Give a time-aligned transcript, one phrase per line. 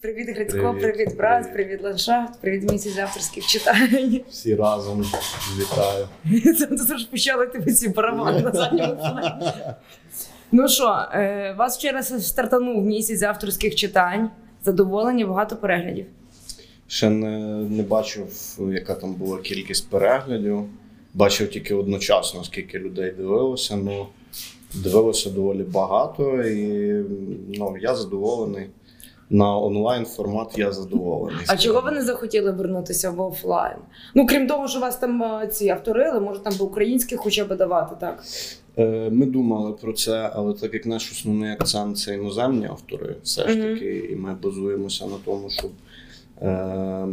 [0.00, 4.20] Привіт, Грицько, привіт, привіт, брат, привіт, ландшафт, привіт, місяць авторських читань.
[4.30, 5.04] Всі разом
[5.58, 6.08] вітаю.
[6.88, 8.96] Це ж почали тебе ці барабани на задньому.
[10.52, 14.30] Ну що, е, вас вчора стартанув місяць авторських читань.
[14.64, 16.06] Задоволені, багато переглядів.
[16.88, 17.38] Ще не,
[17.70, 18.26] не бачив,
[18.72, 20.64] яка там була кількість переглядів.
[21.16, 23.76] Бачив тільки одночасно, скільки людей дивилося.
[23.76, 24.06] Ну,
[24.74, 26.92] дивилося доволі багато, і
[27.48, 28.66] ну, я задоволений.
[29.30, 31.44] На онлайн формат я задоволений.
[31.46, 33.76] А чого ви не захотіли вернутися в офлайн?
[34.14, 37.56] Ну крім того, що вас там е, ці авторили, може там би українських хоча б
[37.56, 38.24] давати, так?
[38.78, 43.48] Е, Ми думали про це, але так як наш основний акцент це іноземні автори, все
[43.48, 45.70] ж таки, і ми базуємося на тому, щоб
[46.42, 47.06] е,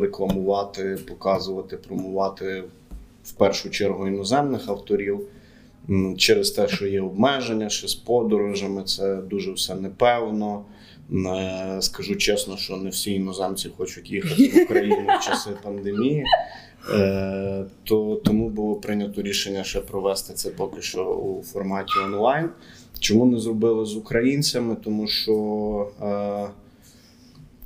[0.00, 2.64] рекламувати, показувати, промувати
[3.30, 5.20] в першу чергу іноземних авторів.
[6.16, 10.64] Через те, що є обмеження ще з подорожами, це дуже все непевно.
[11.12, 16.24] Е, Скажу чесно, що не всі іноземці хочуть їхати в Україну в часи пандемії.
[16.94, 22.48] Е, то тому було прийнято рішення ще провести це поки що у форматі онлайн.
[22.98, 24.76] Чому не зробили з українцями?
[24.84, 26.48] Тому що е,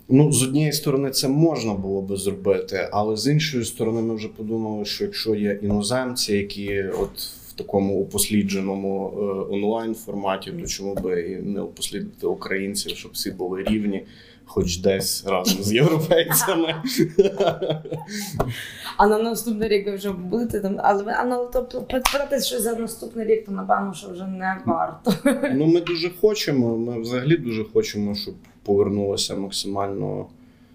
[0.09, 4.29] ну, з однієї сторони це можна було би зробити, але з іншої сторони, ми вже
[4.29, 10.95] подумали, що якщо є іноземці, які от в такому упослідженому е, онлайн форматі, то чому
[10.95, 14.07] би і не упослідити українців, щоб всі були рівні,
[14.45, 16.83] хоч десь разом з європейцями.
[18.97, 22.63] А на наступний рік ви вже будете там, але ви а ну, тобто підбирати щось
[22.63, 25.15] за наступний рік, то напевно, що вже не варто.
[25.55, 26.77] Ну, ми дуже хочемо.
[26.77, 30.27] Ми взагалі дуже хочемо, щоб повернулося максимально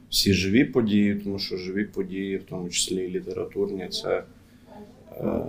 [0.10, 4.24] всі живі події, тому що живі події, в тому числі і літературні, це
[5.18, 5.42] е,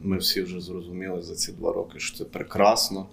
[0.00, 3.06] ми всі вже зрозуміли за ці два роки, що це прекрасно.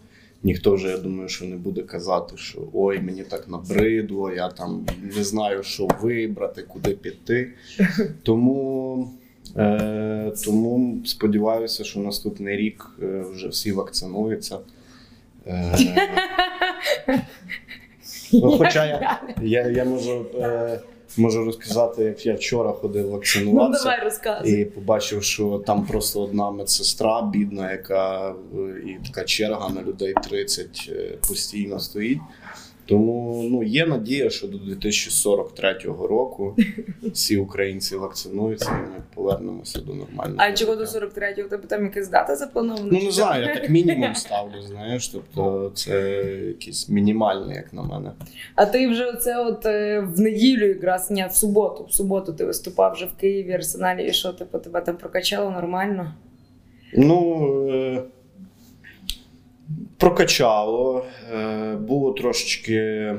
[0.44, 4.86] Ніхто вже, я думаю, що не буде казати, що ой, мені так набридло, я там
[5.16, 7.54] не знаю, що вибрати, куди піти.
[8.24, 9.10] Тому,
[9.58, 14.60] е, тому сподіваюся, що наступний рік е, вже всі вакцинуються.
[15.48, 15.76] Е,
[18.34, 20.80] ну, хоча я, я, я можу, е,
[21.18, 23.14] можу розказати, як я вчора ходив
[23.54, 24.52] Ну давай розказуй.
[24.52, 28.34] І побачив, що там просто одна медсестра, бідна, яка е,
[28.86, 32.20] і така черга на людей 30 е, постійно стоїть.
[32.90, 36.56] Тому ну, є надія, що до 2043 року
[37.04, 40.38] всі українці вакцинуються, і ми повернемося до нормального.
[40.38, 41.58] А чого до 43-го?
[41.58, 42.90] У там якась дата запланована?
[42.92, 45.08] Ну не знаю, я так мінімум ставлю, знаєш.
[45.08, 48.12] Тобто це якийсь мінімальний, як на мене.
[48.56, 51.86] А ти вже оце от е, в неділю, якраз ні, в суботу.
[51.90, 56.14] В суботу ти виступав вже в Києві, Арсеналі, і що типу, тебе там прокачало нормально?
[56.94, 58.04] Ну е,
[60.00, 61.06] прокачало.
[61.34, 63.14] Е, було трошечки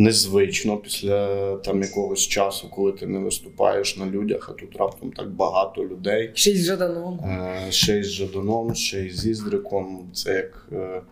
[0.00, 5.30] незвично після там якогось часу, коли ти не виступаєш на людях, а тут раптом так
[5.30, 6.30] багато людей.
[6.34, 7.20] Ще й з Жаданом.
[7.20, 10.10] Е, ще й з Жаданом, ще й з Іздриком.
[10.12, 11.02] Це як е,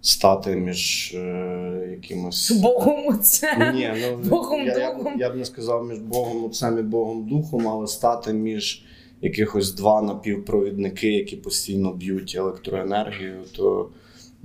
[0.00, 2.50] стати між е, якимось.
[2.50, 3.72] Богом оце.
[3.74, 7.68] Ні, ну Богом я, я, я б не сказав між Богом отцем і Богом духом,
[7.68, 8.84] але стати між
[9.22, 13.90] якихось два напівпровідники, які постійно б'ють електроенергію, то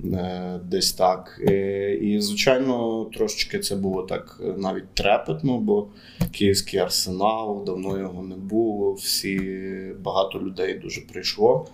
[0.04, 1.40] е, десь так.
[1.48, 5.88] Е, і, звичайно, трошечки це було так е, навіть трепетно, бо
[6.32, 8.92] київський арсенал, давно його не було.
[8.92, 9.40] Всі
[10.00, 11.66] багато людей дуже прийшло.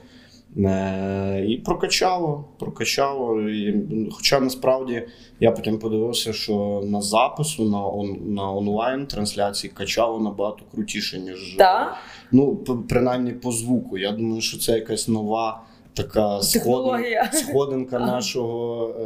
[0.57, 3.41] Е, І прокачало, прокачало.
[3.41, 3.75] І,
[4.13, 5.03] хоча насправді
[5.41, 11.57] я потім подивився, що на запису на, он, на онлайн трансляції качало набагато крутіше, ніж
[11.59, 11.97] да?
[12.33, 12.57] ну,
[12.89, 13.99] принаймні по звуку.
[13.99, 15.63] Я думаю, що це якась нова
[15.95, 17.31] така сходин, Технологія.
[17.33, 18.07] сходинка Ага.
[18.07, 19.05] нашого, е,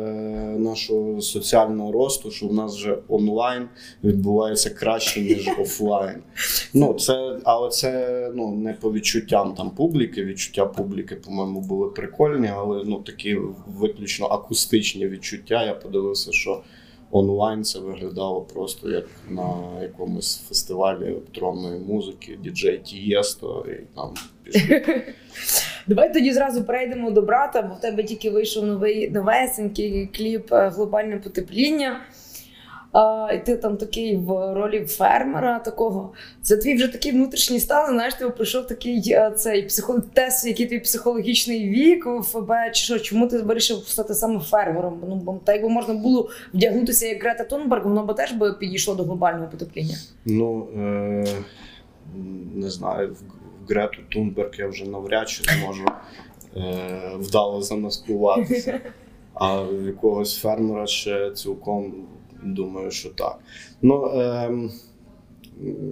[0.59, 3.69] нашого соціального росту, що в нас вже онлайн
[4.04, 6.22] відбувається краще, ніж офлайн.
[6.75, 10.25] Ну, це, але це ну, не по відчуттям там публіки.
[10.25, 15.65] Відчуття публіки, по-моєму, були прикольні, але ну, такі виключно акустичні відчуття.
[15.65, 16.62] Я подивився, що
[17.10, 25.03] онлайн це виглядало просто як на якомусь фестивалі електронної музики, діджей Тієсто, і там пішли.
[25.87, 30.69] Давай тоді зразу перейдемо до брата, бо в тебе тільки вийшов новий новесенький кліп е,
[30.69, 32.01] Глобальне потепління.
[32.92, 36.12] А, і ти там такий в ролі фермера такого.
[36.42, 37.94] Це твій вже такий внутрішній стан.
[37.94, 40.00] Знаєш, ти пройшов такий е, цей психо...
[40.12, 45.02] тест, який твій психологічний вік ФБ, чи що, чому ти вирішив стати саме фермером?
[45.08, 48.94] Ну, бо так якби можна було вдягнутися як Грета Тунберг, воно б теж би підійшло
[48.94, 49.96] до глобального потепління.
[50.24, 51.24] Ну, е,
[52.54, 53.16] не знаю,
[53.66, 55.84] в Грету Тунберг я вже навряд чи зможу
[56.56, 56.62] е,
[57.18, 58.80] вдало замаскуватися.
[59.40, 61.94] А в якогось фермера ще цілком
[62.44, 63.38] думаю, що так.
[63.82, 64.50] Ну, е,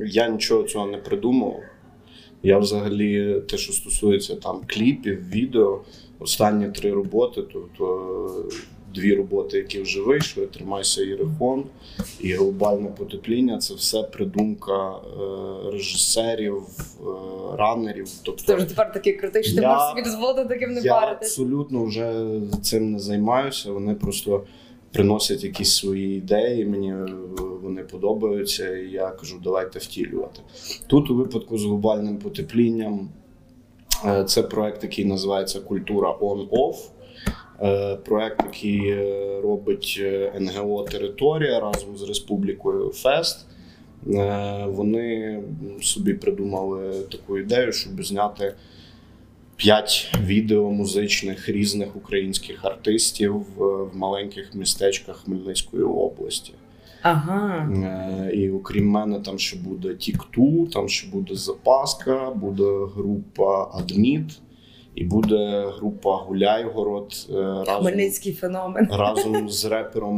[0.07, 1.57] я нічого цього не придумав.
[2.43, 5.81] Я взагалі, те, що стосується там кліпів, відео,
[6.19, 8.45] останні три роботи, тобто
[8.95, 11.65] дві роботи, які вже вийшли, тримайся Єрихон
[12.21, 16.63] і глобальне потепління це все придумка е, режисерів,
[17.01, 17.05] е,
[17.57, 18.09] ранерів.
[18.23, 21.29] Тобто, Ти вже тепер такий критичний, ти Я- можеш собі дозволити таким не я паритись.
[21.29, 22.25] абсолютно вже
[22.63, 23.73] цим не займаюся.
[23.73, 24.45] Вони просто
[24.97, 27.07] приносять якісь свої ідеї, мені е,
[27.63, 30.41] вони подобаються, і я кажу, давайте втілювати.
[30.87, 33.09] Тут, у випадку з глобальним потеплінням,
[34.07, 36.77] е, це проект, який називається Культура On-Off.
[37.63, 38.95] Е, Проект, який
[39.41, 40.03] робить
[40.41, 43.47] НГО Територія разом з Республікою Фест.
[44.67, 45.43] Вони
[45.83, 48.55] собі придумали таку ідею, щоб зняти
[49.57, 56.53] п'ять відео музичних різних українських артистів е, в маленьких містечках Хмельницької області.
[57.03, 57.71] Ага.
[58.27, 64.41] Е, І окрім мене, там ще буде Тік-Ту, там ще буде Запаска, буде група Адміт
[64.95, 68.89] і буде група Гуляйгород е, разом, Хмельницький феномен.
[68.91, 70.15] разом з репером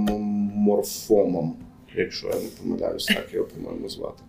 [0.55, 1.56] Морфомом,
[1.96, 4.23] якщо я не помиляюсь, так його по-моєму звати.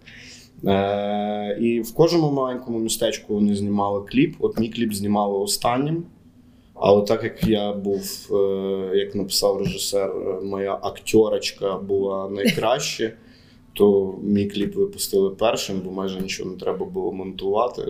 [0.68, 4.36] Е, і в кожному маленькому містечку вони знімали кліп.
[4.40, 6.04] От мій кліп знімали останнім.
[6.82, 13.14] Але так як я був, е, як написав режисер, е, моя актерочка була найкраще,
[13.74, 17.82] то мій кліп випустили першим, бо майже нічого не треба було монтувати.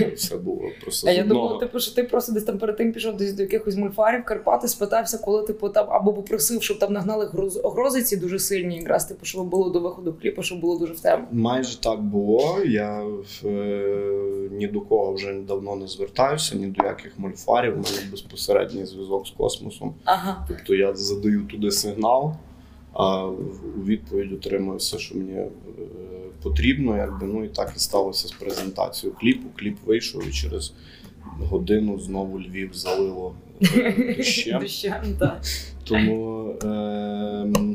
[0.00, 2.92] Е, Все було просто А я думала, типу, що ти просто десь там перед тим
[2.92, 7.26] пішов десь до якихось мульфарів, Карпати, спитався, коли типу там або попросив, щоб там нагнали
[7.26, 7.60] гроз...
[7.64, 11.24] грозиці дуже сильні, якраз типу, щоб було до виходу кліпу, щоб було дуже в тему.
[11.32, 12.58] Майже так було.
[12.66, 13.02] Я
[13.44, 13.48] е,
[14.50, 17.72] ні до кого вже давно не звертаюся, ні до яких мульфарів.
[17.72, 19.94] У мене безпосередній зв'язок з космосом.
[20.04, 20.46] Ага.
[20.48, 22.32] Тобто я задаю туди сигнал,
[22.98, 25.48] а у відповідь отримую все, що мені е,
[26.42, 26.96] потрібно.
[26.96, 27.26] Якби.
[27.26, 29.48] Ну і так і сталося з презентацією кліпу.
[29.56, 30.72] Кліп вийшов і через
[31.38, 34.60] годину знову Львів залило е, дощем.
[34.60, 35.40] Дощем, так.
[35.84, 36.66] Тому е,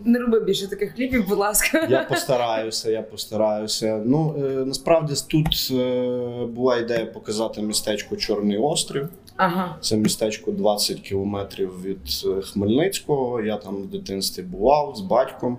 [0.05, 1.87] Не роби більше таких кліпів, будь ласка.
[1.89, 4.01] я постараюся, я постараюся.
[4.05, 9.09] Ну е, насправді тут е, була ідея показати містечко Чорний острів.
[9.37, 9.77] Ага.
[9.81, 13.41] Це містечко 20 кілометрів від е, Хмельницького.
[13.41, 15.57] Я там в дитинстві бував з батьком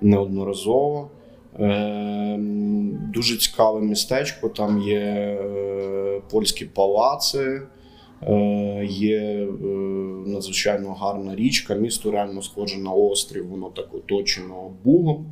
[0.00, 1.10] неодноразово.
[1.60, 2.36] Е,
[3.14, 4.48] дуже цікаве містечко.
[4.48, 7.62] Там є е, польські палаци,
[8.22, 9.46] е, є е,
[10.26, 11.74] надзвичайно гарна річка.
[11.74, 15.26] Місто реально схоже на острів, воно так оточено бугом.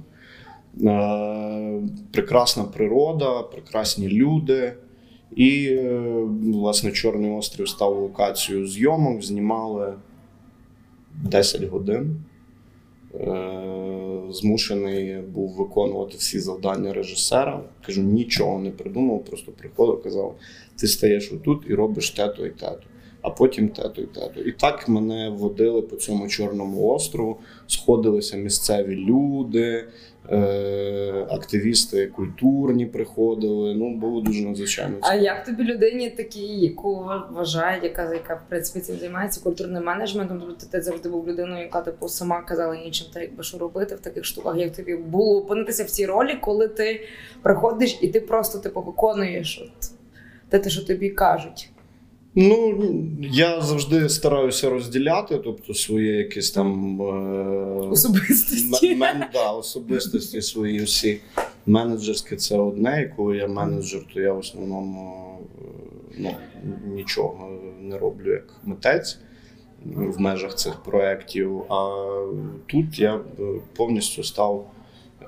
[0.82, 1.82] Е,
[2.12, 4.72] прекрасна природа, прекрасні люди.
[5.36, 6.00] І, е,
[6.52, 9.94] власне, Чорний острів став локацією зйомок, знімали
[11.24, 12.16] 10 годин.
[13.14, 13.56] Е,
[14.30, 17.62] Змушений був виконувати всі завдання режисера.
[17.86, 20.36] Кажу, нічого не придумав, просто приходив, казав:
[20.76, 22.82] ти стаєш отут і робиш тето і тето,
[23.22, 24.40] а потім тето і тето.
[24.40, 29.88] І так мене водили по цьому Чорному острову, сходилися місцеві люди,
[30.30, 33.74] е, активісти культурні приходили.
[33.74, 38.80] Ну, було дуже надзвичайно А як тобі людині такі, яку вважає, яка, яка в принципі
[38.80, 40.42] цим займається культурним менеджментом?
[40.46, 44.00] Тобто ти завжди був людиною, яка типу сама казала іншим, та якби що робити в
[44.00, 47.06] таких штуках, як тобі було опинитися в цій ролі, коли ти
[47.42, 49.90] приходиш і ти просто типу виконуєш от
[50.62, 51.70] те, що тобі кажуть.
[52.34, 52.78] Ну,
[53.20, 58.94] я завжди стараюся розділяти, тобто своє якісь там е, Особистості.
[58.94, 61.20] мен, да, особистості свої всі.
[61.66, 65.64] Менеджерське це одне, і коли я менеджер, то я в основному е,
[66.18, 66.30] ну,
[66.94, 69.18] нічого не роблю як митець
[69.84, 71.62] в межах цих проєктів.
[71.72, 72.06] А
[72.66, 73.20] тут я
[73.76, 74.70] повністю став,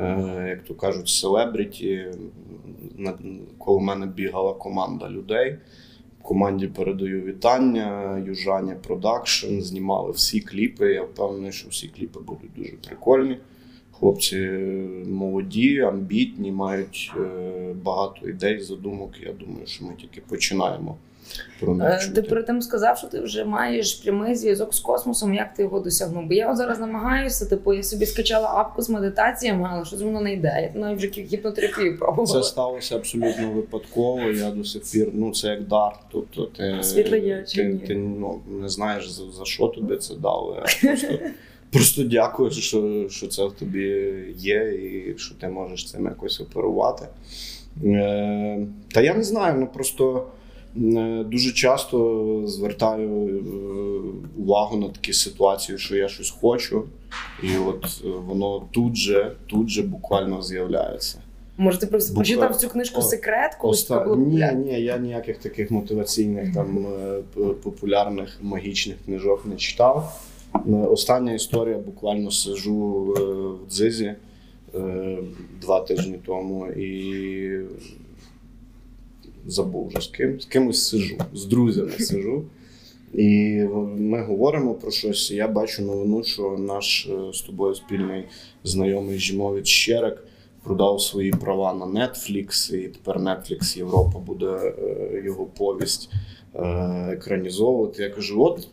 [0.00, 2.06] е, як то кажуть, селебріті.
[3.66, 5.58] В мене бігала команда людей.
[6.22, 10.92] Команді передаю вітання, Южаня Продакшн, знімали всі кліпи.
[10.92, 13.38] Я впевнений, що всі кліпи будуть дуже прикольні.
[13.92, 19.10] Хлопці е, молоді, амбітні, мають е, багато ідей, задумок.
[19.20, 20.96] Я думаю, що ми тільки починаємо
[21.60, 22.22] Ти чути.
[22.22, 25.34] перед тим сказав, що ти вже маєш прямий зв'язок з космосом.
[25.34, 26.26] Як ти його досягнув?
[26.26, 30.20] Бо я от зараз намагаюся, типу, я собі скачала апку з медитаціями, але щось воно
[30.20, 30.70] не йде.
[30.74, 32.40] Я навіть вже гіпнотерапію пробувала.
[32.40, 34.20] Це сталося абсолютно випадково.
[34.20, 35.92] Я до сих пір, ну це як дар.
[36.12, 37.78] Тобто ти, Світло є чи ти, ні?
[37.78, 40.56] ти ну, не знаєш за, за що тобі це дали.
[40.56, 41.18] А просто,
[41.70, 47.06] просто дякуєш, що, що це в тобі є, і що ти можеш цим якось оперувати.
[47.84, 50.41] Е, та я не знаю, ну просто Е,
[50.74, 56.84] Дуже часто звертаю е, увагу на такі ситуації, що я щось хочу,
[57.42, 61.18] і от е, воно тут же, тут же буквально з'являється.
[61.56, 64.06] Може, ти просто Буква- почитав цю книжку секрет, колись Оста...
[64.16, 67.22] Ні, ні, я ніяких таких мотиваційних там е,
[67.62, 70.20] популярних магічних книжок не читав.
[70.54, 73.22] Е, Остання історія буквально сижу е,
[73.66, 74.14] в дзизі
[74.74, 75.18] е,
[75.60, 77.60] два тижні тому і
[79.46, 80.40] забув вже з ким.
[80.40, 82.44] З кимось сижу, з друзями сижу.
[83.14, 83.62] І
[83.96, 85.30] ми говоримо про щось.
[85.30, 88.24] Я бачу новину, що наш е, з тобою спільний
[88.64, 90.24] знайомий Жімович Щерек
[90.64, 96.10] продав свої права на Netflix, і тепер Netflix Європа буде е, його повість
[96.54, 98.02] екранізовувати.
[98.02, 98.68] Я кажу: от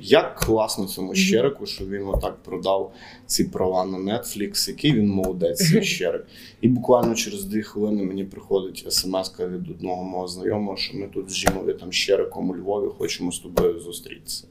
[0.00, 2.92] як класно цьому щерику, що він отак продав
[3.26, 6.26] ці права на Netflix, який він молодець, цей щерик.
[6.60, 11.30] І буквально через дві хвилини мені приходить смс від одного мого знайомого, що ми тут
[11.30, 14.44] з жіною там Щереком у Львові хочемо з тобою зустрітися.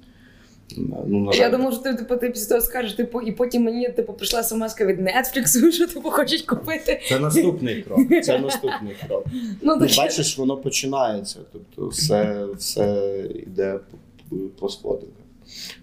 [0.78, 3.64] Ну, на Я жаль, думаю, що ти типу, ти після того скажеш, типу, і потім
[3.64, 7.02] мені типу прийшла смс від Netflix, що типу хочуть купити.
[7.10, 8.00] Це наступний крок.
[8.24, 9.26] Це наступний крок.
[9.34, 9.94] Ну, Ну, таке.
[9.98, 11.40] бачиш, воно починається.
[11.54, 14.98] Тобто все, все йде по.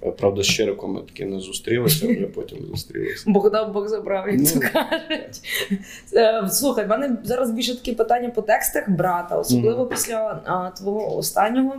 [0.02, 3.24] Е, Правда, з Щериком ми таки не зустрілися, вже потім зустрілися.
[3.26, 4.46] Бог дав, Бог забрав, як Ну.
[4.46, 5.40] то кажуть.
[6.14, 11.74] Е, Слухай, в мене зараз більше такі питання по текстах брата, особливо після твого останнього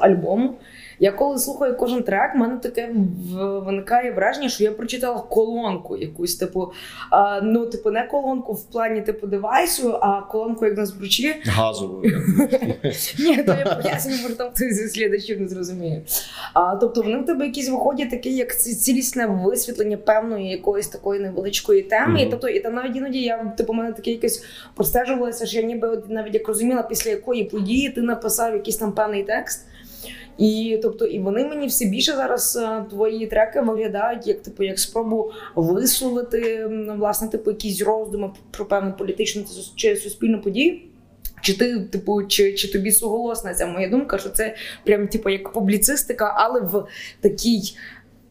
[0.00, 0.54] альбому.
[1.02, 2.94] Я коли слухаю кожен трек, в мене таке
[3.36, 6.72] виникає враження, що я прочитала колонку якусь, типу,
[7.10, 11.34] а, ну, типу, не колонку в плані типу девайсу, а колонку як на збручі.
[11.44, 12.22] Газовою.
[13.18, 16.02] Ні, то я поясню, може там хтось зі слідачів не зрозуміє.
[16.54, 21.82] А, тобто вони в тебе якісь виходять такі, як цілісне висвітлення певної якоїсь такої невеличкої
[21.82, 22.22] теми.
[22.22, 24.44] І, тобто, і там навіть іноді я типу, мене таке якесь
[24.74, 29.24] простежувалося, що я ніби навіть як розуміла, після якої події ти написав якийсь там певний
[29.24, 29.66] текст.
[30.38, 34.78] І тобто, і вони мені все більше зараз е, твої треки виглядають як типу як
[34.78, 36.66] спробу висловити
[36.98, 40.80] власне типу якісь роздуми про певну політичну чи суспільну подію.
[41.40, 45.52] Чи ти, типу, чи, чи тобі суголосна ця моя думка, що це прям типу як
[45.52, 46.86] публіцистика, але в
[47.20, 47.60] такій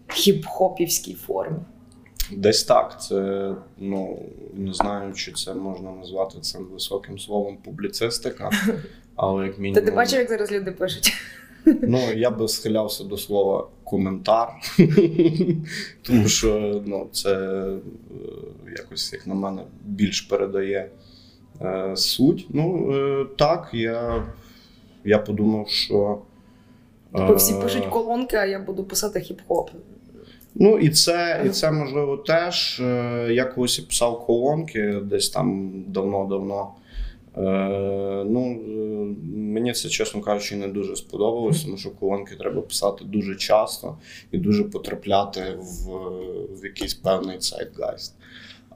[0.07, 1.57] хіп-хопівській формі?
[2.31, 3.01] Десь так.
[3.01, 4.19] Це ну
[4.53, 8.49] не знаю, чи це можна назвати цим високим словом публіцистика,
[9.15, 9.85] але як мінімум.
[9.85, 11.13] Та ти бачив, як зараз люди пишуть?
[11.65, 14.49] Ну, я би схилявся до слова коментар,
[16.01, 17.77] тому що ну, це е,
[18.77, 20.89] якось, як на мене, більш передає
[21.61, 22.47] е, суть.
[22.49, 24.27] Ну, е, так, я,
[25.05, 26.19] я подумав, що.
[27.15, 29.67] Типу всі е, пишуть колонки, а я буду писати хіп-хоп.
[30.55, 32.79] Ну, і це, і це можливо теж.
[32.79, 36.67] Е, Я колись писав колонки десь там давно-давно.
[37.37, 37.41] Е,
[38.27, 43.35] ну, е, мені це, чесно кажучи, не дуже сподобалось, тому що колонки треба писати дуже
[43.35, 43.97] часто
[44.31, 45.89] і дуже потрапляти в,
[46.61, 48.11] в якийсь певний zeitgeist.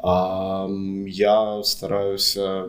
[0.03, 0.67] А
[1.07, 2.67] я стараюся е,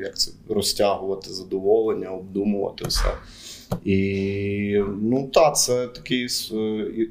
[0.00, 3.12] як це, розтягувати задоволення, обдумувати все.
[3.84, 6.28] І ну так, це такий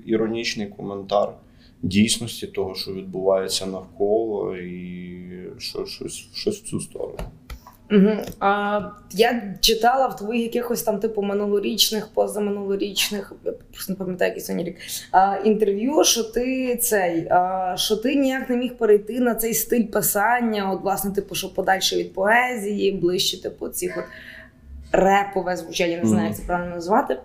[0.06, 1.34] іронічний коментар
[1.82, 5.12] дійсності того, що відбувається навколо, і
[5.58, 7.20] що, щось, щось в цю сторону.
[7.92, 8.10] Угу.
[8.40, 8.82] А,
[9.12, 14.70] я читала в твоїх якихось там, типу, минулорічних, позаминулорічних, я просто не пам'ятаю, який сьогодні
[14.70, 14.78] рік,
[15.12, 19.84] а, інтерв'ю, що ти цей, а, що ти ніяк не міг перейти на цей стиль
[19.84, 24.04] писання, от, власне, типу, що подальше від поезії, ближче, типу, цих от
[24.92, 27.18] репове звучання, не знаю, як це правильно назвати.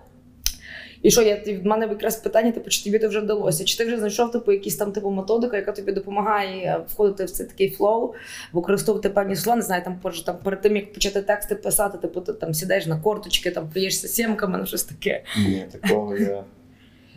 [1.06, 3.64] І що я від мене якраз питання, типу, чи тобі це вже вдалося?
[3.64, 7.30] Чи ти вже знайшов типу якісь там типу методика, яка тобі допомагає е, входити в
[7.30, 8.14] цей такий flow,
[8.52, 12.20] використовувати певні слова, не знаю, там може там перед тим як почати тексти писати, типу
[12.20, 15.22] ти там сідаєш на корточки, там плюєшся сємками, ну щось таке.
[15.38, 16.44] Ні, такого я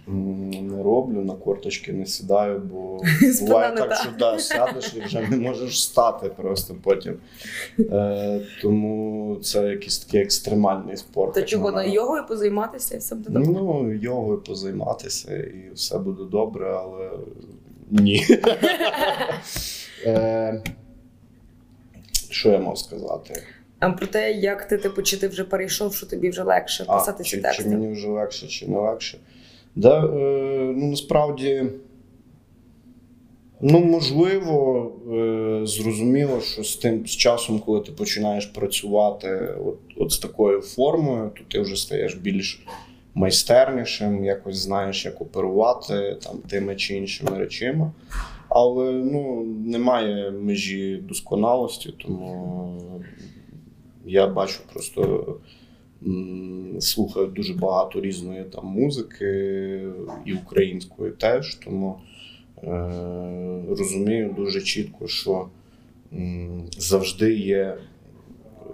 [0.10, 3.02] не роблю, на корточки не сідаю, бо
[3.42, 7.18] буває так, що да, сядеш і вже не можеш встати просто потім.
[7.80, 11.34] Е, тому це якийсь такий екстремальний спорт.
[11.34, 13.52] То чого на йогою позайматися і все буде добре.
[13.54, 17.10] Ну, йогою позайматися і все буде добре, але
[17.92, 18.26] ні.
[20.06, 20.64] Е,
[22.30, 23.44] Що я мав сказати?
[23.80, 27.24] А про те, як ти типу, чи ти вже перейшов, що тобі вже легше писати
[27.24, 29.18] ці чи, чи мені вже легше, чи не легше?
[29.80, 31.66] Да, е, ну, насправді,
[33.62, 40.12] ну, можливо, е, зрозуміло, що з тим з часом, коли ти починаєш працювати от, от
[40.12, 42.66] з такою формою, то ти вже стаєш більш
[43.14, 47.92] майстернішим, якось знаєш, як оперувати там, тими чи іншими речима.
[48.50, 52.82] Але ну, немає межі досконалості, тому
[54.06, 55.26] я бачу просто
[56.80, 59.26] слухаю дуже багато різної там музики,
[60.26, 61.56] і української теж.
[61.56, 62.00] Тому
[62.64, 62.68] е,
[63.70, 65.50] розумію дуже чітко, що
[66.78, 67.78] завжди є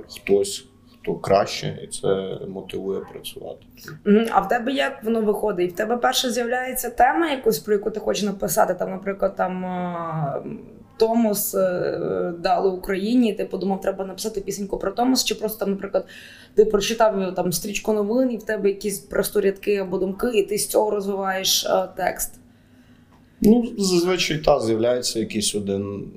[0.08, 3.66] хтось, хто краще, і це мотивує працювати.
[4.32, 5.74] А в тебе як воно виходить?
[5.74, 9.66] В тебе перше з'являється тема якусь, про яку ти хочеш написати, там, наприклад, там
[10.98, 15.70] Томос е, дали Україні, і ти подумав, треба написати пісеньку про Томос, чи просто там,
[15.70, 16.06] наприклад,
[16.56, 20.58] ти прочитав там стрічку новин, і в тебе якісь просто рядки або думки, і ти
[20.58, 22.40] з цього розвиваєш е, текст.
[23.42, 26.12] Ну, зазвичай та з'являється якийсь один,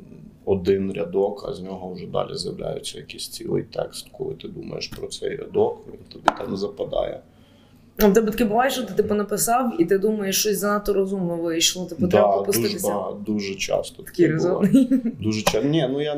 [0.45, 4.09] один рядок, а з нього вже далі з'являється якийсь цілий текст.
[4.13, 7.21] Коли ти думаєш про цей рядок, він тобі там западає.
[7.99, 11.87] В тебе таке буває, що ти типу написав, і ти думаєш, щось занадто розумно вийшло.
[11.87, 12.89] Типу, треба дуже, попуститися.
[12.89, 14.89] багато, дуже часто Такий таке резонний.
[15.21, 15.63] Дуже часто.
[15.63, 16.15] Ні, ну я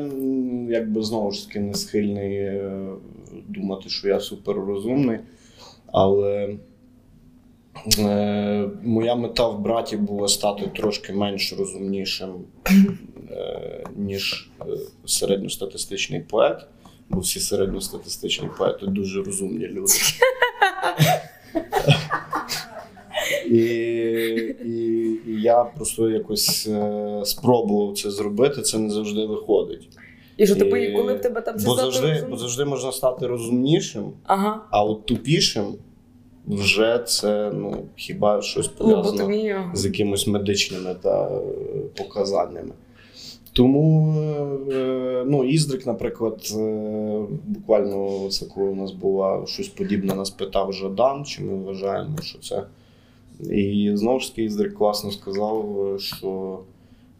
[0.79, 2.87] якби знову ж таки не схильний е,
[3.47, 5.19] думати, що я суперрозумний.
[5.91, 6.55] Але
[7.99, 12.29] е, моя мета в браті була стати трошки менш розумнішим,
[13.31, 14.65] е, ніж е,
[15.05, 16.67] середньостатистичний поет.
[17.09, 19.91] Бо всі середньостатистичні поети дуже розумні люди.
[23.49, 23.55] І,
[24.65, 24.71] і,
[25.27, 29.89] і я просто якось е, спробував це зробити, це не завжди виходить.
[30.37, 32.91] І що типу, І- коли в тебе там Бо занадто завжди, розумно- бо завжди можна
[32.91, 34.61] стати розумнішим, Ага.
[34.71, 35.65] а от тупішим
[36.47, 39.63] вже це ну, хіба щось пов'язано Лоботомію.
[39.73, 41.39] з якимись медичними та е,
[41.97, 42.71] показаннями.
[43.53, 44.15] Тому
[44.71, 50.73] е, ну, Іздрик, наприклад, е, буквально це коли у нас була щось подібне, нас питав
[50.73, 52.63] Жадан, чи ми вважаємо, що це.
[53.51, 56.59] І знову ж таки, Іздрик класно сказав, що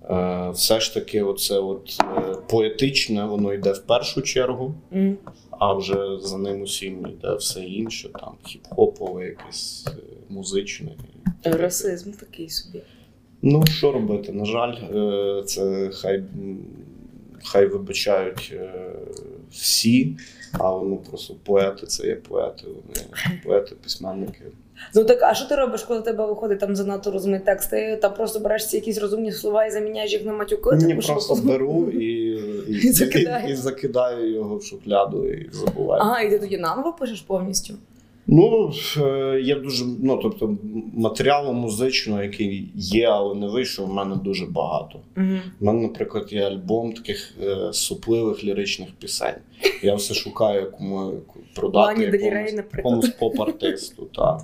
[0.10, 5.18] е, все ж таки, оце от е, поетичне, воно йде в першу чергу, Мгм.
[5.50, 9.88] а вже за ним усім йде все інше, там хіп-хопове, якесь
[10.30, 10.92] музичне.
[11.44, 12.82] Расизм такий собі.
[13.42, 14.32] Ну, що робити?
[14.32, 14.76] На жаль,
[15.46, 16.24] це хай,
[17.44, 18.72] хай вибачають е,
[19.52, 20.18] всі,
[20.54, 22.64] але ну просто поети це є поети.
[22.68, 23.08] Вони
[23.46, 24.42] поети, письменники.
[24.96, 27.70] Ну так, а що ти робиш, коли тебе виходить там занадто розумний текст?
[27.70, 30.76] Ти там просто береш ці якісь розумні слова і заміняєш їх на матюки?
[30.76, 32.06] Ні, просто беру і,
[32.68, 36.02] і, І і, і закидаю його в шухляду і забуваю.
[36.02, 37.74] Ага, і ти тоді наново пишеш повністю.
[38.34, 40.58] Ну, е, є дуже, ну тобто,
[40.94, 45.00] матеріалу музичного, який є, але не вийшов, в мене дуже багато.
[45.18, 45.38] Угу.
[45.60, 49.36] У мене, наприклад, є альбом таких е, супливих ліричних пісень.
[49.84, 51.14] Я все шукаю, кому
[51.56, 54.08] продати якомусь, якомусь поп-артисту.
[54.16, 54.38] Та.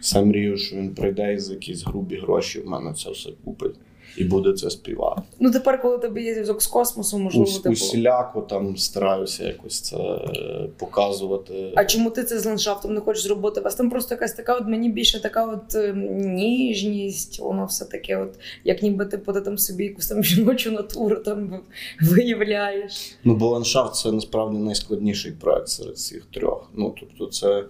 [0.00, 3.74] Все мрію, що він прийде і за якісь грубі гроші в мене це все купить
[4.18, 5.22] і буде це співати.
[5.40, 7.72] Ну тепер, коли тебе є зв'язок з космосом, можливо, Ус, типу.
[7.72, 11.72] усіляко там стараюся якось це е, показувати.
[11.76, 13.60] А чому ти це з ландшафтом не хочеш зробити?
[13.60, 17.84] У вас там просто якась така, от мені більше така от е, ніжність, воно все
[17.84, 21.60] таке, от як ніби типу, ти там собі якусь там жіночу натуру там
[22.00, 23.16] виявляєш.
[23.24, 26.70] Ну, бо ландшафт це насправді найскладніший проект серед всіх трьох.
[26.74, 27.64] Ну, тобто, це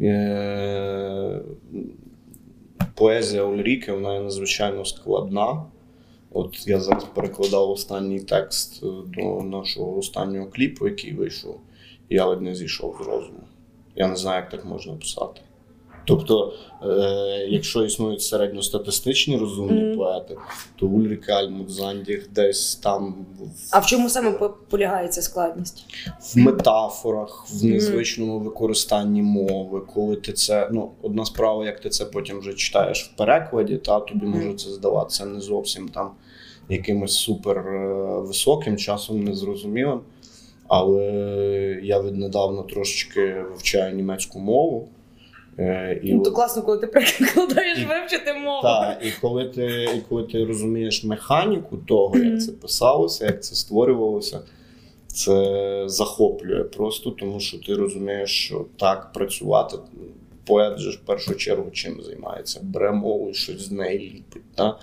[0.00, 1.40] е,
[2.94, 5.62] поезія Ульріки, вона є надзвичайно складна.
[6.34, 11.60] От я зараз перекладав останній текст е, до нашого останнього кліпу, який вийшов,
[12.08, 13.42] і я ледь не зійшов з розуму.
[13.96, 15.40] Я не знаю, як так можна писати.
[16.04, 16.86] Тобто, е,
[17.48, 19.96] якщо існують середньостатистичні розумні Мгм.
[19.98, 20.36] поети,
[20.76, 25.84] то Ульрік Альмут Зандіх десь там в А в чому саме по- полягає ця складність?
[26.34, 30.68] в метафорах, в незвичному використанні мови, коли ти це.
[30.72, 34.70] Ну, одна справа, як ти це потім вже читаєш в перекладі, та тобі може це
[34.70, 36.10] здаватися не зовсім там
[36.68, 40.00] якимось супер е, високим, часом незрозумілим.
[40.68, 41.04] Але
[41.82, 44.88] я віднедавна трошечки вивчаю німецьку мову.
[45.58, 48.62] Е, і Ну, от- то класно, коли ти перекладаєш І- вивчити мову.
[48.62, 53.54] так, і коли ти, і коли ти розумієш механіку того, як це писалося, як це
[53.54, 54.40] створювалося,
[55.06, 59.76] це захоплює просто, тому що ти розумієш, що так працювати.
[60.46, 62.60] Поет же в першу чергу чим займається?
[62.62, 64.52] Бере мову і щось з неї ліпить.
[64.54, 64.78] Та?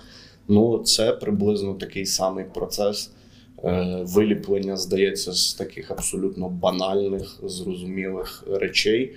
[0.48, 3.10] Ну, це приблизно такий самий процес
[3.64, 9.14] е, виліплення, здається, з таких абсолютно банальних, зрозумілих речей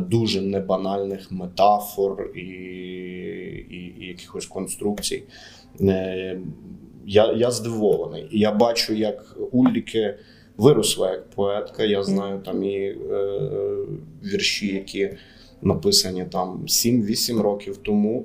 [0.00, 5.22] дуже небанальних метафор і, і, і якихось конструкцій.
[5.80, 6.40] Е,
[7.06, 8.28] Я, я здивований.
[8.30, 10.18] І я бачу, як Ульріке
[10.56, 11.84] виросла як поетка.
[11.84, 12.96] Я знаю там і е,
[14.24, 15.10] вірші, які
[15.62, 18.24] написані там 7-8 років тому.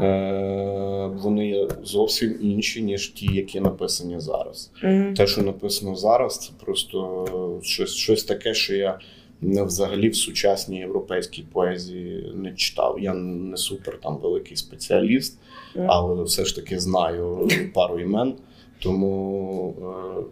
[0.00, 4.70] Е, вони зовсім інші, ніж ті, які написані зараз.
[4.82, 5.14] Мгм.
[5.14, 8.98] Те, що написано зараз, це просто щось, щось таке, що я
[9.42, 13.00] взагалі в сучасній європейській поезії не читав.
[13.00, 15.38] Я не супер там великий спеціаліст,
[15.86, 18.34] але все ж таки знаю пару імен.
[18.78, 20.22] Тому е,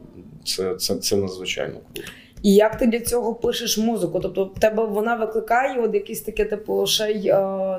[0.44, 2.08] це це, це надзвичайно круто.
[2.42, 4.20] І як ти для цього пишеш музику?
[4.20, 7.32] Тобто в тебе вона викликає от якісь таке, типу, ще й е,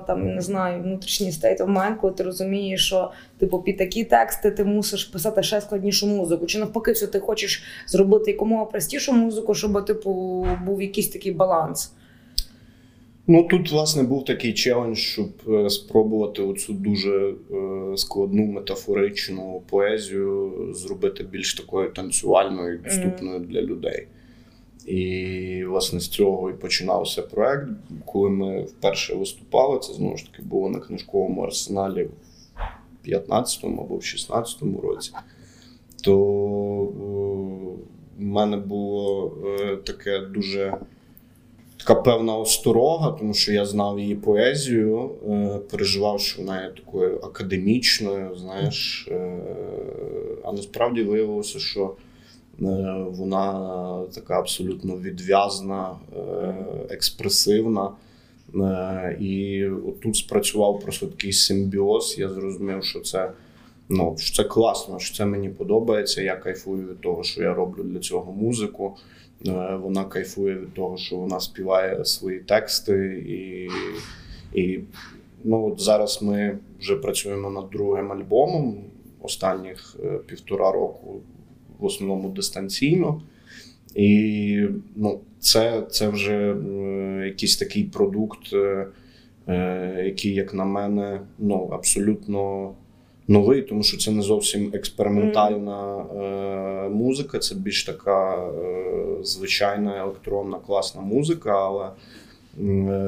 [0.07, 4.51] там не знаю, внутрішній state of mind, коли ти розумієш, що типу під такі тексти
[4.51, 6.45] ти мусиш писати ще складнішу музику.
[6.45, 11.93] Чи навпаки, все ти хочеш зробити якомога простішу музику, щоб типу був якийсь такий баланс?
[13.27, 20.53] Ну тут, власне, був такий челендж, щоб е, спробувати оцю дуже е, складну метафоричну поезію
[20.73, 24.07] зробити більш такою танцювальною і доступною для людей.
[24.85, 27.67] І, власне, з цього і починався проект.
[28.05, 32.03] Коли ми вперше виступали, це знову ж таки було на книжковому арсеналі
[33.03, 35.11] в 15-му або в 16-му році,
[36.03, 36.17] то
[38.17, 40.77] в мене було е, таке дуже
[41.77, 47.19] така певна осторога, тому що я знав її поезію, е, переживав, що вона є такою
[47.19, 49.37] академічною, знаєш, е,
[50.43, 52.12] а насправді виявилося, що е,
[53.09, 55.95] вона така абсолютно відв'язна,
[56.89, 57.91] експресивна.
[59.19, 59.65] І
[60.01, 62.15] тут спрацював просто такий симбіоз.
[62.19, 63.31] Я зрозумів, що це
[63.89, 66.21] ну, що це класно, що це мені подобається.
[66.21, 68.97] Я кайфую від того, що я роблю для цього музику.
[69.47, 73.69] Е, вона кайфує від того, що вона співає свої тексти, і
[74.59, 74.79] і
[75.43, 78.77] ну, от зараз ми вже працюємо над другим альбомом
[79.21, 81.21] останніх е, півтора року,
[81.83, 83.21] в основному дистанційно.
[83.95, 88.53] І ну, це це вже е, якийсь такий продукт,
[90.05, 92.73] який, як на мене, ну, абсолютно
[93.27, 100.57] новий, тому що це не зовсім експериментальна е, музика, це більш така е, звичайна електронна
[100.57, 101.91] класна музика, але е,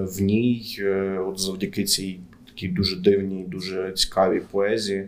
[0.02, 5.08] в ній, е, от завдяки цій такій дуже дивній, дуже цікавій поезії, е,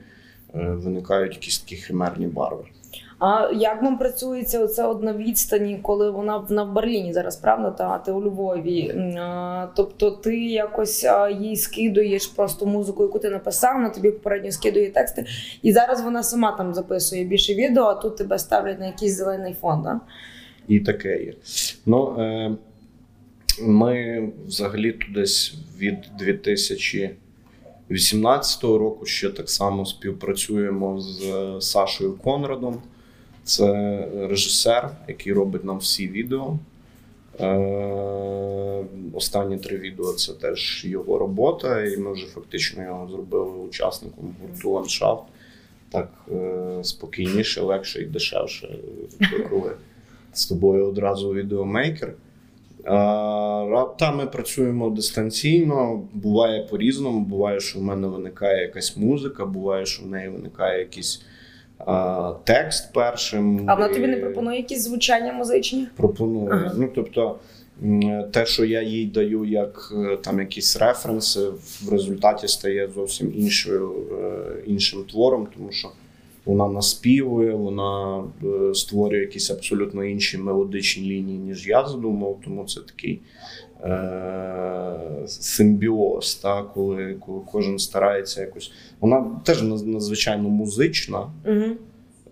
[0.69, 2.63] виникають якісь такі химерні барви.
[3.19, 7.71] А як вам працюється оце от на відстані, коли вона вона в Берліні зараз, правда?
[7.71, 8.89] Та ти у Львові?
[9.19, 11.06] А, тобто ти якось
[11.39, 15.25] їй скидуєш просто музику, яку ти написав, вона тобі попередньо скидує тексти,
[15.62, 19.56] і зараз вона сама там записує більше відео, а тут тебе ставлять на якийсь зелений
[19.62, 19.82] фон.
[19.84, 19.99] Да?
[20.67, 21.34] І таке є.
[21.86, 22.51] Ну, е,
[23.62, 31.21] Ми взагалі тут десь від 2018 року ще так само співпрацюємо з
[31.60, 32.82] Сашою Конрадом.
[33.47, 36.60] Це режисер, який робить нам всі відео.
[37.39, 38.83] Е,
[39.13, 44.71] Останні три відео це теж його робота, і ми вже фактично його зробили учасником гурту
[44.71, 45.23] ландшафт.
[45.89, 48.79] Так е, спокійніше, легше і дешевше,
[49.49, 49.71] коли
[50.33, 52.13] з тобою одразу відеомейкер.
[53.97, 57.19] Та ми працюємо дистанційно, буває по-різному.
[57.19, 61.21] Буває, що в мене виникає якась музика, буває, що в неї виникає якийсь
[62.44, 63.70] текст першим.
[63.70, 65.88] А вона тобі не пропонує якісь звучання музичні?
[65.96, 66.50] Пропонує.
[66.52, 66.74] Ага.
[66.78, 67.40] Ну тобто,
[68.32, 71.50] те, що я їй даю, як е, там якісь референси,
[71.82, 75.90] в результаті стає зовсім іншою, е, іншим твором, тому що
[76.46, 82.40] вона наспівує, вона е, створює якісь абсолютно інші мелодичні лінії, ніж я задумав.
[82.44, 83.20] Тому це такий
[85.28, 88.72] симбіоз, та, коли, коли кожен старається якось.
[89.00, 91.32] Вона теж надзвичайно музична.
[91.46, 91.66] Угу.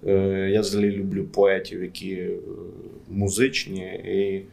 [0.08, 2.38] Е- Я взагалі люблю поетів, які е,
[3.10, 4.46] музичні, і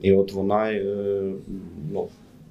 [0.00, 1.32] і от вона е-
[1.92, 2.08] ну,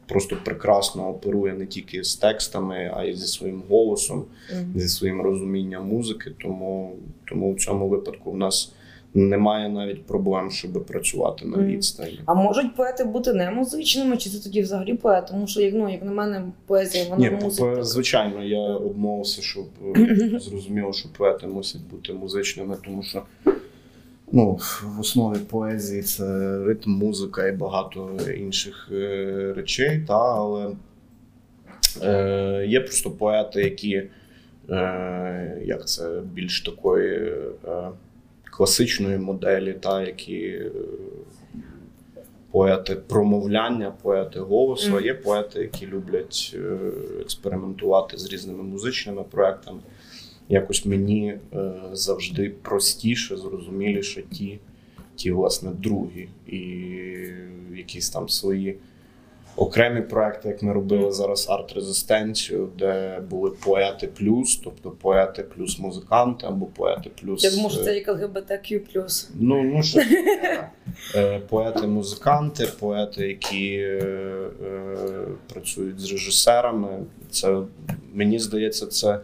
[0.08, 4.80] просто прекрасно оперує не тільки з текстами, а й зі своїм голосом, mm-hmm.
[4.80, 6.32] зі своїм розумінням музики.
[6.42, 8.74] Тому тому в цьому випадку в нас
[9.14, 12.20] немає навіть проблем, щоб працювати на відстані.
[12.26, 15.28] А можуть поети бути не музичними, чи це тоді взагалі поет?
[15.28, 17.84] Тому що як ну, як на мене, поезія вона Ні, музика.
[17.84, 19.66] звичайно, я обмовився, щоб
[20.40, 23.22] зрозуміло, що поети мусять бути музичними, тому що.
[24.36, 30.72] Ну, в основі поезії це ритм, музика і багато інших е, речей, та, але
[32.02, 34.04] е, є просто поети, які
[34.70, 37.34] е, як це більш такої
[37.68, 37.90] е,
[38.58, 40.72] класичної моделі, та, які е,
[42.52, 46.78] поети промовляння, поети голосу, а є поети, які люблять е,
[47.22, 49.80] експериментувати з різними музичними проектами.
[50.50, 54.60] Якось мені е, завжди простіше, зрозуміліше ті,
[55.16, 56.60] ті, власне, другі, і
[57.76, 58.78] якісь там свої
[59.56, 66.46] Окремі проекти, як ми робили зараз арт-резистенцію, де були поети плюс, тобто поети плюс музиканти
[66.48, 67.44] або поети плюс.
[67.44, 68.82] Я думаю, що е, це як ЛГБТQ+.
[69.40, 70.00] Ну, ну що
[71.16, 74.00] е, поети-музиканти, поети, які е,
[74.66, 76.90] е, працюють з режисерами.
[77.32, 77.62] Це
[78.14, 79.20] мені здається, це,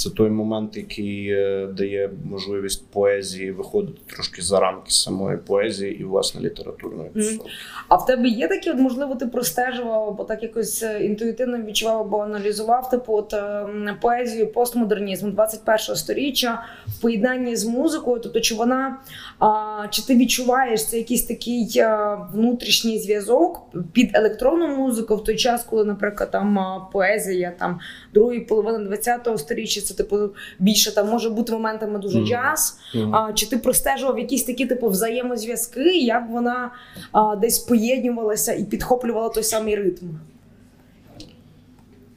[0.00, 6.04] це той момент, який е, дає можливість поезії виходити трошки за рамки самої поезії і
[6.04, 7.50] власне літературної тусовки.
[7.88, 12.00] А в тебе є такі, от, можливо, ти простежував, або так якось е, інтуїтивно відчував
[12.00, 13.66] або аналізував типу, от, е,
[14.00, 18.20] поезію постмодернізму 21-го сторіччя в поєднанні з музикою?
[18.22, 18.98] Тобто, чи вона
[19.38, 25.36] а, чи ти відчуваєш це якийсь такий а, внутрішній зв'язок під електронну музику в той
[25.36, 26.58] час, коли, наприклад, там
[26.92, 27.80] поезія там
[28.14, 30.16] другої половини 20-го сторіччя, це типу
[30.58, 32.78] більше там може бути моментами дуже джаз.
[32.94, 33.14] Мгм.
[33.14, 36.70] А, чи ти простежував якісь такі типу взаємозв'язки, як вона
[37.12, 40.06] а, десь поєднувалася і підхоплювала той самий ритм?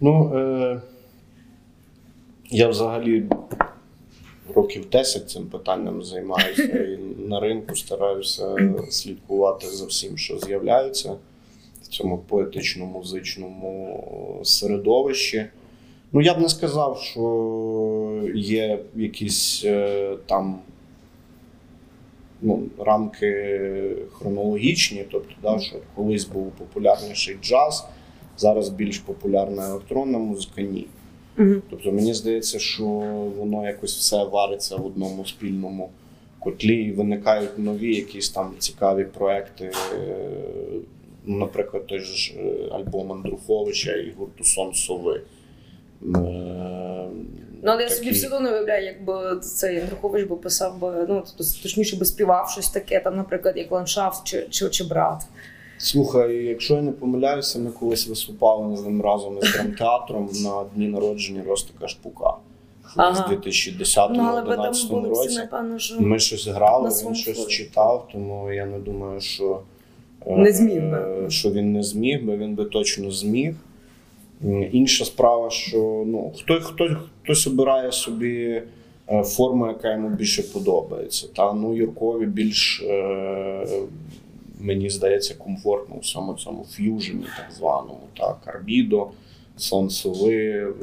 [0.01, 0.81] Ну, е,
[2.49, 3.23] я взагалі
[4.55, 8.55] років 10 цим питанням займаюся і на ринку стараюся
[8.89, 11.15] слідкувати за всім, що з'являється
[11.81, 15.45] в цьому поетично-музичному середовищі.
[16.13, 20.59] Ну, я б не сказав, що є якісь е, там
[22.41, 27.85] ну, рамки хронологічні, тобто, да, що колись був популярніший джаз,
[28.37, 30.85] зараз більш популярна електронна музика, ні.
[31.37, 31.55] Угу.
[31.69, 32.83] Тобто мені здається, що
[33.37, 35.89] воно якось все вариться в одному спільному
[36.39, 39.71] котлі і виникають нові якісь там цікаві проекти.
[39.93, 40.15] Е,
[41.25, 45.21] Наприклад, той ж е, альбом Андруховича і гурту Сон Сови.
[46.15, 47.07] Е,
[47.65, 51.23] Ну, але я собі все одно не уявляю, якби цей Андрухович би писав би, ну
[51.37, 55.21] тобто, точніше би співав щось таке, там, наприклад, як ландшафт чи, чи, чи брат.
[55.77, 60.87] Слухай, якщо я не помиляюся, ми колись виступали з ним разом із драмтеатром на дні
[60.87, 62.33] народження Ростика Шпука.
[62.95, 63.25] Ага.
[63.25, 65.37] В 2010 Ну, але ви там 2011 були всі, році.
[65.37, 69.59] напевно, що Ми щось грали, він щось читав, тому я не думаю, що,
[70.27, 71.23] е, Не зміг би.
[71.25, 73.55] е, що він не зміг би, він би точно зміг.
[74.71, 78.61] Інша справа, що ну, хто, хто, хтось обирає собі
[79.09, 81.27] е, форму, яка йому більше подобається.
[81.35, 83.67] Та ну, Юркові більш, е,
[84.59, 89.07] мені здається, комфортно у всьому цьому ф'южені, так званому, та, Карбідо,
[89.57, 90.73] Сонсови, е,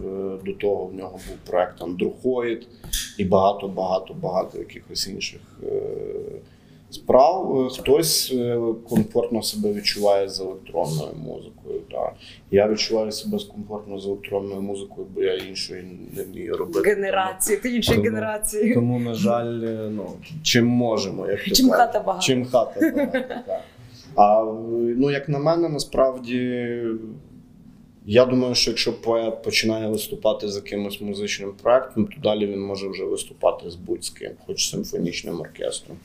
[0.44, 2.66] до того в нього був проект Андрухоїд
[3.18, 5.82] і багато, багато, багато якихось інших е,
[6.90, 7.66] справ.
[7.66, 11.80] Е, Хтось е, комфортно себе відчуває з електронною музикою.
[11.92, 12.12] Та.
[12.50, 15.84] Я відчуваю себе комфортно з електронною музикою, бо я іншої
[16.16, 16.90] не вмію робити.
[16.90, 18.74] генерації, ти іншої Тому- генерації.
[18.74, 20.06] Тому, на жаль, е, ну,
[20.42, 21.72] чим можемо, як Чим кажуть.
[21.86, 22.26] хата багата.
[22.26, 23.60] Чим хата багата, так.
[24.16, 24.44] А
[24.96, 26.76] ну, як на мене, насправді.
[28.06, 32.88] Я думаю, що якщо поет починає виступати з якимось музичним проектом, то далі він може
[32.88, 35.96] вже виступати з будь-ким, хоч симфонічним оркестром.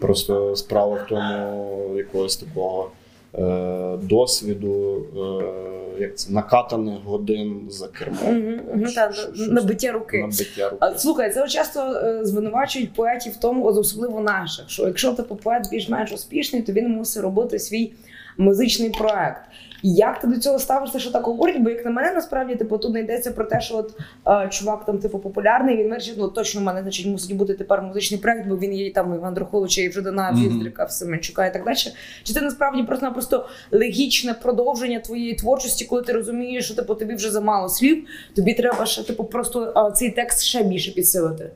[0.00, 2.90] Просто справа в тому якогось такого
[3.34, 8.18] е, досвіду, е, як це, накатаних годин за кермом.
[8.24, 10.18] Ну, мгм, та, Що- що- набиття руки.
[10.18, 10.76] Набиття руки.
[10.80, 15.68] А, слухай, це часто е, звинувачують поетів в тому, особливо наших, що якщо типу поет
[15.70, 17.92] більш-менш успішний, то він мусить робити свій
[18.38, 19.40] музичний проект.
[19.82, 21.62] Як ти до цього ставишся, що так говорять?
[21.62, 23.94] Бо як на мене, насправді, типу, тут не йдеться про те, що от
[24.26, 27.82] е, чувак там, типу, популярний, він вирішив, ну точно в мене значить мусить бути тепер
[27.82, 30.42] музичний проект, бо він є там Іван Друховича, і Жадана, Мгм.
[30.42, 31.76] Фіздрика, в Семенчука і так далі.
[32.22, 37.30] Чи це насправді просто-напросто логічне продовження твоєї творчості, коли ти розумієш, що типу тобі вже
[37.30, 41.50] замало слів, тобі треба ще типу просто цей текст ще більше підсилити.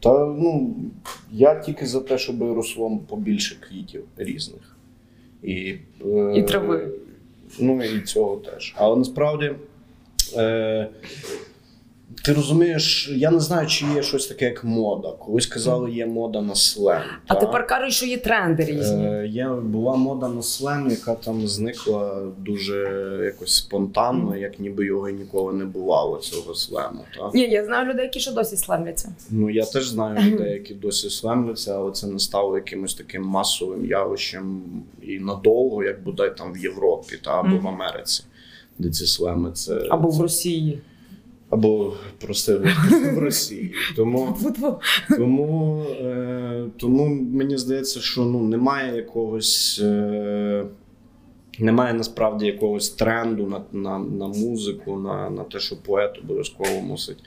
[0.00, 0.74] Та ну
[1.32, 4.76] я тільки за те, щоб росло побільше квітів різних.
[5.42, 5.74] І,
[6.06, 6.88] е, І трави.
[7.58, 8.74] Ну і цього теж.
[8.76, 9.52] Але насправді.
[10.36, 10.88] Е,
[12.28, 15.12] ти розумієш, я не знаю, чи є щось таке, як мода.
[15.18, 17.20] Колись казали, є мода на сленг.
[17.26, 17.40] А та?
[17.40, 19.04] тепер кажуть, що є тренди різні.
[19.06, 22.76] Е, є, була мода на сленг, яка там зникла дуже
[23.24, 27.04] якось спонтанно, як ніби його ніколи не бувало, цього сленгу.
[27.18, 27.30] Та?
[27.34, 29.12] Ні, я знаю людей, які ще досі славляться.
[29.30, 33.86] Ну я теж знаю людей, які досі слемляться, але це не стало якимось таким масовим
[33.86, 34.62] явищем
[35.02, 38.24] і надовго, як бодай там в Європі та або в Америці,
[38.78, 40.78] де ці слеми це Або в Росії.
[41.50, 42.62] Або просто
[43.14, 43.74] в Росії.
[43.96, 44.36] Тому
[45.16, 49.80] тому, е, тому мені здається, що ну немає якогось.
[49.82, 50.64] Е,
[51.58, 57.18] немає насправді якогось тренду на, на, на музику, на, на те, що поет обов'язково мусить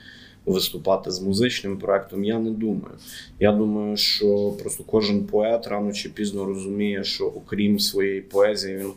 [0.46, 2.24] виступати з музичним проектом.
[2.24, 2.96] Я не думаю.
[3.40, 8.92] Я думаю, що просто кожен поет рано чи пізно розуміє, що окрім своєї поезії, він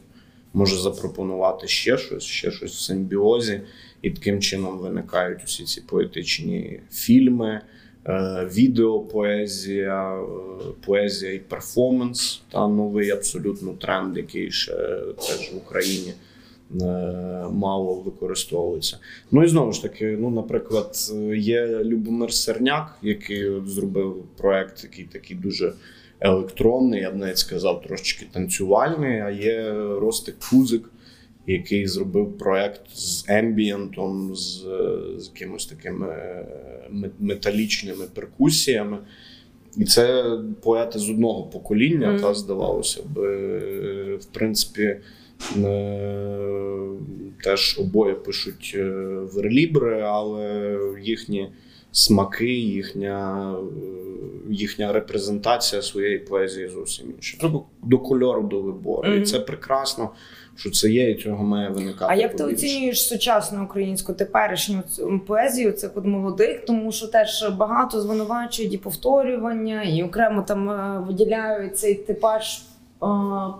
[0.54, 3.60] може запропонувати ще щось, ще щось в симбіозі,
[4.04, 7.60] і таким чином виникають усі ці поетичні фільми.
[8.06, 10.24] Е, відеопоезія, е,
[10.86, 14.72] поезія і перформанс та новий абсолютно тренд, який ще
[15.16, 16.84] теж в Україні е,
[17.50, 18.98] мало використовується.
[19.30, 20.96] Ну і знову ж таки, ну, наприклад,
[21.34, 25.72] є Любомир Серняк, який зробив проект, який такий дуже
[26.20, 30.90] електронний, я б навіть сказав, трошечки танцювальний, а є Ростик Кузик.
[31.46, 34.66] Який зробив проект з ембієнтом, з,
[35.18, 36.46] з якимось такими е,
[37.18, 38.98] металічними перкусіями.
[39.76, 42.20] І це поети з одного покоління, mm.
[42.20, 43.20] та здавалося б,
[44.16, 44.96] в принципі,
[47.44, 48.84] теж обоє пишуть е,
[49.34, 51.52] верлібри, але їхні
[51.92, 53.54] смаки, їхня
[54.50, 57.38] їхня репрезентація своєї поезії зовсім інша.
[57.38, 59.08] Треба до кольору, до вибору.
[59.08, 59.20] Mm.
[59.20, 60.10] І це прекрасно
[60.56, 62.06] що це є, і цього має виникати.
[62.08, 64.82] А як ти оцінюєш сучасну українську теперішню
[65.26, 66.64] поезію цих от молодих?
[66.64, 72.62] Тому що теж багато звинувачують і повторювання, і окремо там е, виділяють цей типаж.
[73.02, 73.06] Е,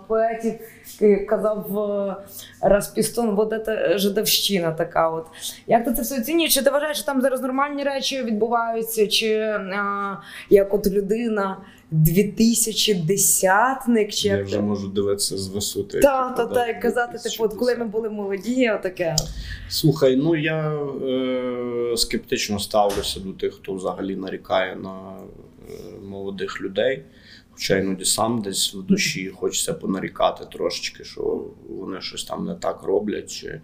[0.09, 0.55] поетів
[1.01, 2.17] як казав е,
[2.61, 5.11] Распістон, вот це жидовщина така.
[5.11, 5.27] От
[5.67, 6.55] як ти це все оцінюєш?
[6.55, 9.07] Чи ти вважаєш, що там зараз нормальні речі відбуваються?
[9.07, 10.17] Чи а,
[10.51, 11.57] як от людина
[11.93, 14.13] 2010-ник.
[14.13, 16.01] Чи Я вже можу дивитися з висоти.
[16.01, 19.17] Так, так, так, казати, типу, от коли ми були молоді, отаке.
[19.69, 25.17] Слухай, ну я е, скептично ставлюся до тих, хто взагалі нарікає на
[25.69, 25.73] е,
[26.07, 27.03] молодих людей.
[27.51, 32.83] Хоча іноді сам десь в душі хочеться понарікати трошечки, що вони щось там не так
[32.83, 33.31] роблять.
[33.31, 33.61] Чи...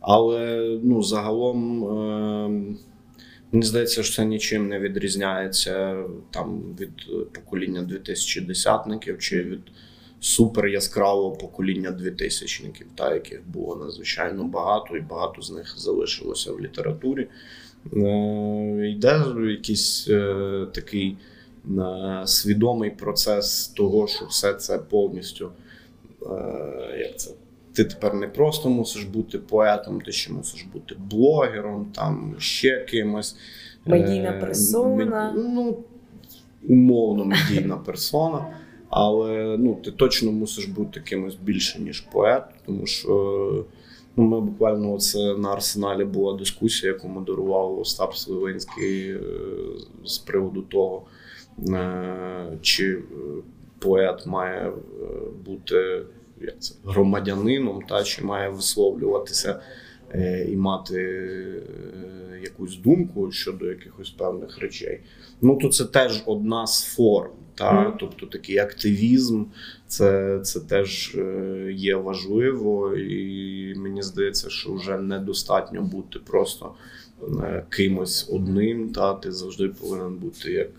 [0.00, 1.84] Але ну, загалом.
[1.84, 2.76] Е,
[3.52, 6.90] Мені здається, що це нічим не відрізняється там від
[7.32, 9.60] покоління 2010-ників чи від
[10.20, 16.60] супер яскравого покоління 2000-ників, та яких було надзвичайно багато, і багато з них залишилося в
[16.60, 17.28] літературі.
[17.92, 21.16] Е, Йде якийсь е, такий
[21.78, 25.50] е, свідомий процес того, що все це повністю
[26.98, 27.30] як це
[27.72, 33.36] ти тепер не просто мусиш бути поетом, ти ще мусиш бути блогером, там ще кимось.
[33.86, 35.34] Медійна е, персона.
[35.36, 35.78] Ну,
[36.68, 38.46] умовно медійна персона.
[38.90, 43.64] Але ну, ти точно мусиш бути кимось більше, ніж поет, тому що
[44.16, 49.20] ну, ми буквально це на арсеналі була дискусія, яку модерував Остап Сливинський е,
[50.04, 51.02] з приводу того,
[51.68, 53.02] е, чи
[53.78, 54.72] поет має
[55.44, 56.02] бути
[56.42, 59.60] як це, громадянином, та чи має висловлюватися
[60.14, 65.00] е, і мати е, якусь думку щодо якихось певних речей.
[65.42, 67.30] Ну то це теж одна з форм.
[67.54, 67.70] Та?
[67.72, 67.92] Mm.
[68.00, 69.44] Тобто такий активізм,
[69.86, 76.74] це це теж е, є важливо, і мені здається, що вже недостатньо бути просто
[77.42, 78.88] е, кимось одним.
[78.92, 80.70] Та Ти завжди повинен бути як.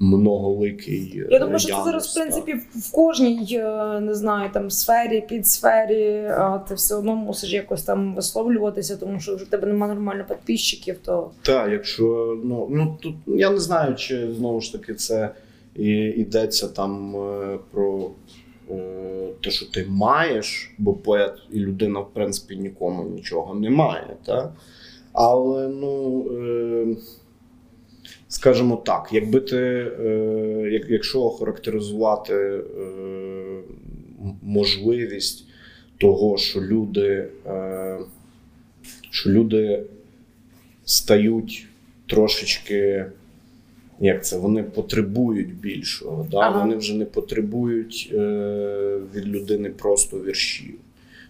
[0.00, 1.24] Е, многоликий.
[1.30, 6.24] Я думаю, що це зараз в принципі в кожній е, не знаю там сфері, підсфері,
[6.24, 10.24] а ти все одно мусиш якось там висловлюватися, тому що вже в тебе немає нормально
[10.28, 10.98] підписчиків.
[11.04, 15.30] То так, якщо ну ну тут я не знаю, чи знову ж таки це
[15.76, 18.10] і йдеться там е, про.
[18.70, 24.16] Е, те, що ти маєш, бо поет і людина, в принципі, нікому нічого не має.
[24.26, 24.52] Та?
[25.12, 26.26] Але ну,
[28.28, 32.60] скажімо так, якби ти, е, якщо охарактеризувати е,
[34.42, 35.44] можливість
[35.98, 37.98] того, що люди, е,
[39.10, 39.82] що люди
[40.84, 41.66] стають
[42.06, 43.04] трошечки.
[44.00, 44.38] Як це?
[44.38, 46.26] Вони потребують більшого.
[46.30, 46.38] Да?
[46.38, 46.60] Ага.
[46.60, 48.10] Вони вже не потребують
[49.14, 50.74] від людини просто віршів.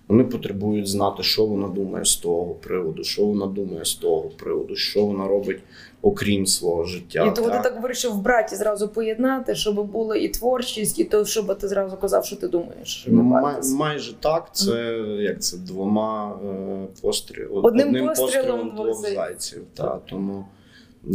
[0.09, 4.77] Вони потребують знати, що вона думає з того приводу, що вона думає з того приводу,
[4.77, 5.59] що вона робить
[6.03, 7.25] окрім свого життя.
[7.25, 11.25] І тому ти так вирішив в браті зразу поєднати, щоб було і творчість, і то,
[11.25, 13.07] щоб ти зразу казав, що ти думаєш.
[13.11, 14.49] Май, майже так.
[14.53, 19.63] Це як це двома е, пострілами одним, одним пострілом, пострілом двох зайців.
[19.75, 20.45] Та, тому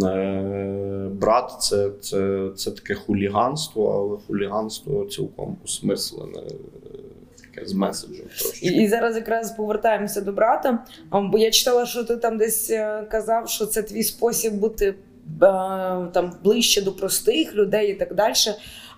[0.04, 6.41] е, брат це, це, це таке хуліганство, але хуліганство цілком осмислене
[7.54, 8.26] таке з меседжем.
[8.62, 10.86] І, і зараз якраз повертаємося до брата.
[11.12, 14.95] Бо я читала, що ти там десь е, казав, що це твій спосіб бути е,
[16.14, 18.34] там ближче до простих людей і так далі.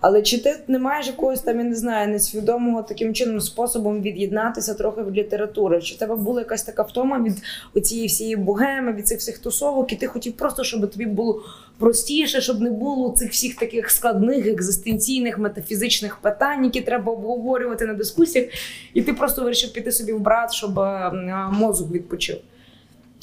[0.08, 4.74] Але чи ти не маєш якогось там, я не знаю, несвідомого таким чином способом від'єднатися
[4.74, 5.82] трохи від літератури?
[5.82, 7.42] Чи в тебе була якась така втома від
[7.74, 11.42] оцієї всієї богеми, від цих всіх тусовок, і ти хотів просто, щоб тобі було
[11.78, 17.94] простіше, щоб не було цих всіх таких складних екзистенційних метафізичних питань, які треба обговорювати на
[17.94, 18.46] дискусіях,
[18.94, 21.10] і ти просто вирішив піти собі в брат, щоб е,
[21.52, 22.36] мозок відпочив.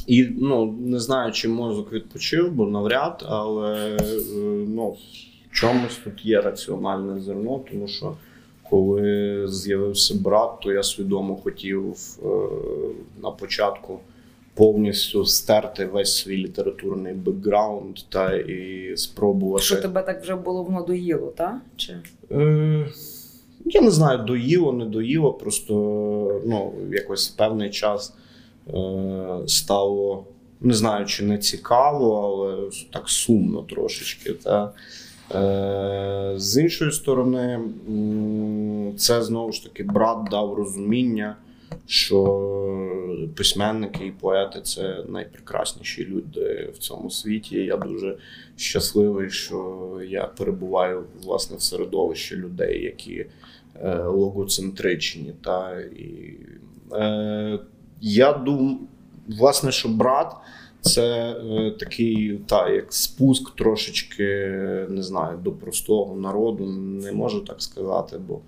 [0.07, 3.97] І ну не знаю, чи мозок відпочив, бо навряд, але е,
[4.67, 4.95] ну,
[5.53, 8.13] чомусь тут є раціональне зерно, тому що
[8.69, 12.27] коли з'явився брат, то я свідомо хотів е,
[13.23, 13.99] на початку
[14.53, 19.63] повністю стерти весь свій літературний бекграунд та і спробувати.
[19.63, 21.55] Що тебе так вже було воно доїло, так?
[21.75, 21.93] Чи?
[22.31, 22.87] Е,
[23.65, 25.73] я не знаю, доїло, не доїло, просто
[26.45, 28.13] ну, якось певний час
[28.67, 28.73] е,
[29.47, 30.25] стало,
[30.61, 34.33] не знаю, чи не цікаво, але так сумно трошечки.
[34.33, 34.73] Та.
[35.31, 37.59] Е, з іншої сторони,
[38.97, 41.35] це знову ж таки брат дав розуміння,
[41.85, 42.23] що
[43.35, 47.55] письменники і поети це найпрекрасніші люди в цьому світі.
[47.55, 48.17] Я дуже
[48.55, 53.25] щасливий, що я перебуваю власне в середовищі людей, які
[53.81, 55.33] е, логоцентричні.
[55.43, 56.37] Та, і,
[56.93, 57.59] е,
[58.01, 58.77] я думаю,
[59.27, 60.35] власне, що брат.
[60.83, 64.23] Це е, такий та як спуск трошечки,
[64.89, 66.65] не знаю, до простого народу.
[67.03, 68.39] Не можу так сказати, бо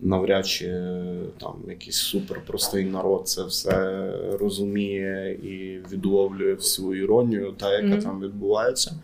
[0.00, 1.04] навряд чи е,
[1.40, 4.06] там якийсь суперпростий народ це все
[4.40, 8.02] розуміє і відловлює всю іронію, та яка Мгм.
[8.02, 8.94] там відбувається.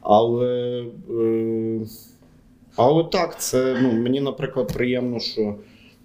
[0.00, 1.80] Але, е,
[2.76, 5.54] але так, це ну, мені, наприклад, приємно, що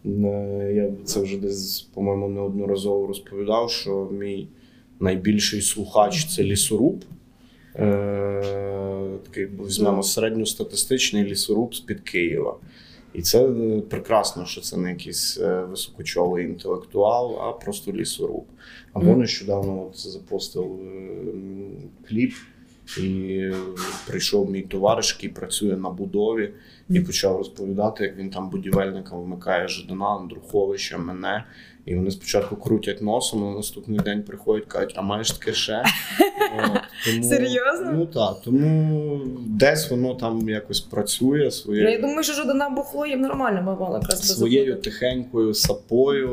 [0.05, 4.47] е, я це вже десь, по-моєму, неодноразово розповідав, що мій
[4.99, 7.03] найбільший слухач це лісоруб.
[7.75, 10.03] Е, такий візьмемо Ну.
[10.03, 12.55] середньостатистичний лісоруб з-під Києва.
[13.13, 18.45] І це е, прекрасно, що це не якийсь е, високочолий інтелектуал, а просто лісоруб.
[18.93, 19.19] Або Мгм.
[19.19, 20.79] нещодавно от запостив
[22.09, 22.33] кліп,
[23.01, 23.41] і
[24.07, 26.53] прийшов мій товариш, який працює на будові,
[26.89, 31.43] і почав розповідати, як він там будівельникам вмикає Жадана, Андруховича, мене.
[31.87, 35.83] І вони спочатку крутять носом, а на наступний день приходять кажуть, а маєш таке ще?
[37.05, 37.91] Тому, Серйозно?
[37.93, 38.41] Ну так.
[38.41, 44.27] Тому десь воно там якось працює Ну, я думаю, що Жадана бухло їм нормально якраз
[44.37, 46.31] своєю тихенькою сапою.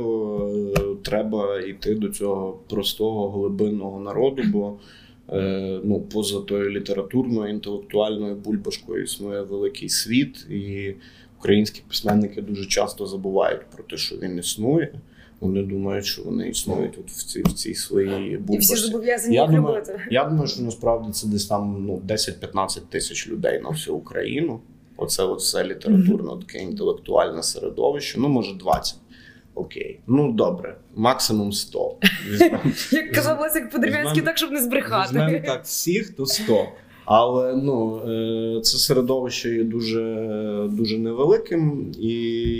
[0.79, 4.79] е, Треба йти до цього простого глибинного народу, бо
[5.33, 10.95] е, ну, поза тою літературною, інтелектуальною бульбашкою існує великий світ, і
[11.39, 14.93] українські письменники дуже часто забувають про те, що він існує.
[15.45, 19.43] Вони думають, що вони існують от в цій, в цій своїй І всі зобов'язані Я
[19.43, 20.01] їх думаю, любити.
[20.11, 24.61] Я думаю, що насправді це десь там ну, 10-15 тисяч людей на всю Україну.
[24.97, 28.21] Оце от все літературне, таке інтелектуальне середовище.
[28.21, 28.97] Ну, може, 20.
[29.55, 30.01] Окей.
[30.07, 31.97] Ну, добре, максимум 100.
[32.93, 35.09] Як казав Лесик Подерев'янський, Візьмем- так, щоб не збрехати.
[35.09, 36.69] візьмемо так всіх, то 100.
[37.05, 41.93] Але ну, е, це середовище є дуже, дуже невеликим.
[42.01, 42.13] І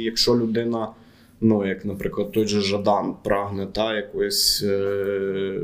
[0.03, 0.89] якщо людина,
[1.45, 5.61] ну, як, наприклад, той же Жадан прагне та якоїсь е,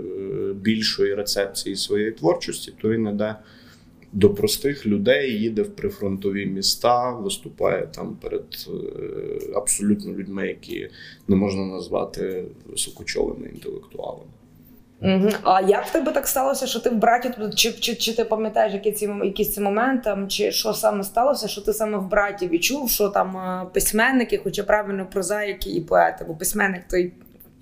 [0.55, 3.37] більшої рецепції своєї творчості, то він іде
[4.13, 10.89] до простих людей, їде в прифронтові міста, виступає там перед е, абсолютно людьми, які
[11.29, 14.31] не можна назвати високочовими інтелектуалами.
[15.03, 15.31] Мгм.
[15.43, 18.73] А як в тебе так сталося, що ти в браті чи, чи, чи ти пам'ятаєш
[18.73, 22.91] які ці, якісь ці моменти, чи що саме сталося, що ти саме в браті відчув,
[22.91, 27.13] що там е, письменники, хоча правильно прозаїки і поети, бо письменник той.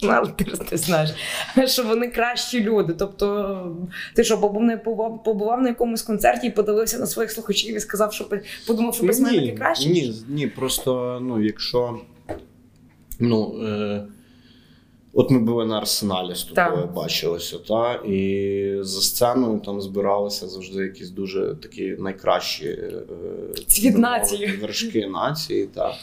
[0.03, 1.11] Ну, але ти, ти знаєш,
[1.67, 2.95] що вони кращі люди.
[2.99, 3.77] Тобто,
[4.15, 7.81] ти що, побув на- побував, побував на якомусь концерті і подивився на своїх слухачів і
[7.81, 8.29] сказав, що
[8.67, 9.89] подумав, що письменники ні, кращі?
[9.89, 12.01] Ні, ні, просто ну, якщо.
[13.21, 14.03] Ну, е,
[15.19, 16.93] от ми були на арсеналі з тобою, Так.
[16.95, 22.93] бачилися, та, і за сценою там збиралися завжди якісь дуже такі найкращі е,
[23.67, 24.47] Цвіт нації.
[24.47, 25.67] вершки нації.
[25.75, 25.95] Та.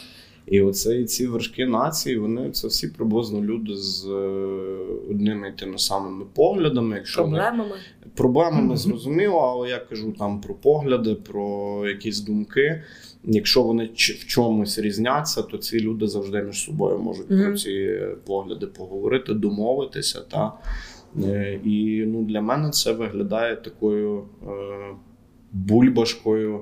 [0.46, 4.10] І оце і ці вершки нації, вони це всі приблизно люди з е,
[5.10, 6.96] одними і тими самими поглядами.
[6.96, 7.74] Якщо вони Проблемами.
[8.14, 8.76] Проблемами Мгм.
[8.76, 12.82] зрозуміло, але я кажу там про погляди, про якісь думки.
[13.28, 17.42] Якщо вони в чомусь різняться, то ці люди завжди між собою можуть Мгм.
[17.44, 20.20] про ці погляди поговорити, домовитися.
[20.20, 20.52] Та?
[21.24, 24.48] Е, І ну, для мене це виглядає такою е,
[25.52, 26.60] бульбашкою,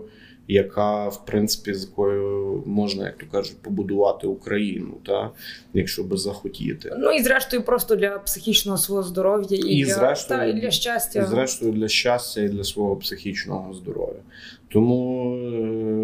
[0.49, 5.31] яка, в принципі, з якою можна, як то кажуть, побудувати Україну, та,
[5.75, 6.97] якщо би захотіти.
[6.99, 10.71] Ну і зрештою, просто для психічного свого здоров'я і, І для, зрештою- та, і для
[10.71, 11.21] щастя.
[11.21, 14.21] І, зрештою, для щастя і для свого психічного здоров'я.
[14.69, 15.51] Тому е,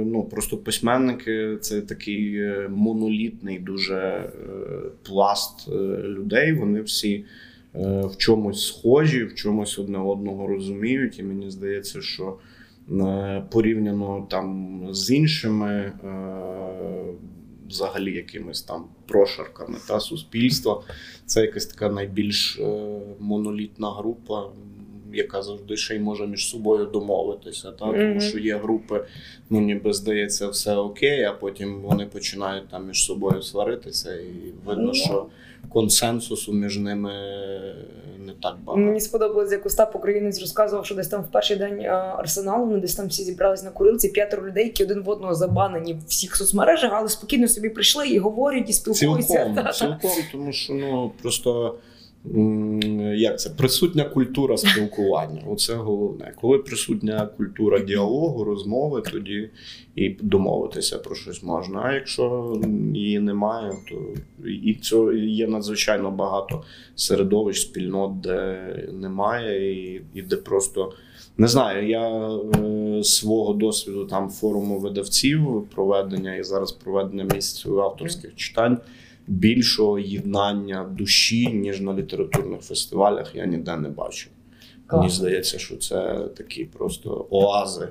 [0.06, 4.30] ну, просто письменники це такий е, монолітний дуже е,
[5.02, 5.68] пласт
[6.04, 6.52] людей.
[6.52, 7.24] Вони всі
[7.74, 11.18] в чомусь схожі, в чомусь одне одного розуміють.
[11.18, 12.36] І мені здається, що
[13.50, 15.92] порівняно там з іншими.
[16.04, 17.14] е,
[17.68, 20.82] Взагалі, якимись там прошарками та суспільства,
[21.26, 24.50] це якась така найбільш е, монолітна група,
[25.14, 27.70] яка завжди ще й може між собою домовитися.
[27.72, 27.86] Та?
[27.92, 29.04] Тому що є групи,
[29.50, 34.26] ну ніби здається, все окей, а потім вони починають там між собою сваритися, і
[34.66, 34.94] видно, Ну.
[34.94, 35.26] що
[35.68, 37.12] консенсусу між ними
[38.26, 38.86] не так багато.
[38.86, 42.94] Мені сподобалось, як Остап Українець розказував, що десь там в перший день арсеналу вони десь
[42.94, 46.90] там всі зібрались на курилці, п'ятеро людей, які один в одного забанені в всіх соцмережах,
[46.94, 49.54] але спокійно собі прийшли і говорять, і спілкуються.
[49.54, 49.98] Цілком, цілком,
[50.32, 51.74] тому що ну просто
[53.14, 55.42] як це присутня культура спілкування.
[55.48, 56.32] Оце головне.
[56.40, 59.50] Коли присутня культура діалогу, розмови, тоді
[59.96, 61.80] і домовитися про щось можна.
[61.84, 62.56] А якщо
[62.94, 63.96] її немає, то
[64.48, 66.62] і цього є надзвичайно багато
[66.94, 70.92] середовищ, спільнот, де немає, і, і де просто.
[71.38, 78.34] Не знаю, я е, свого досвіду там форуму видавців проведення і зараз проведення місць авторських
[78.34, 78.78] читань
[79.30, 84.30] більшого єднання душі, ніж на літературних фестивалях, я ніде не бачу.
[84.92, 87.88] Мені здається, що це такі просто оази.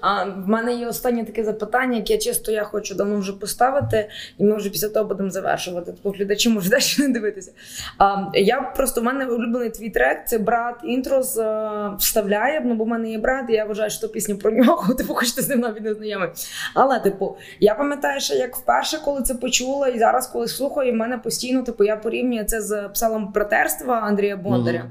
[0.00, 4.08] А в мене є останнє таке запитання, яке чисто я хочу давно вже поставити,
[4.38, 5.92] і ми вже після того будемо завершувати.
[5.92, 7.52] Тобто глядачі можуть далі не дивитися.
[7.98, 10.18] А, я просто в мене улюблений твій трек.
[10.26, 12.62] Це брат інтро з е, вставляє.
[12.64, 14.94] Ну бо в мене є брат, і я вважаю, що пісня про нього.
[14.98, 16.28] Типу, хочете з ним навіть не знайомий.
[16.74, 20.96] Але, типу, я пам'ятаю, що як вперше, коли це почула, і зараз, коли слухаю, в
[20.96, 24.90] мене постійно, типу, я порівнюю це з псалом братерства Андрія Бондаря.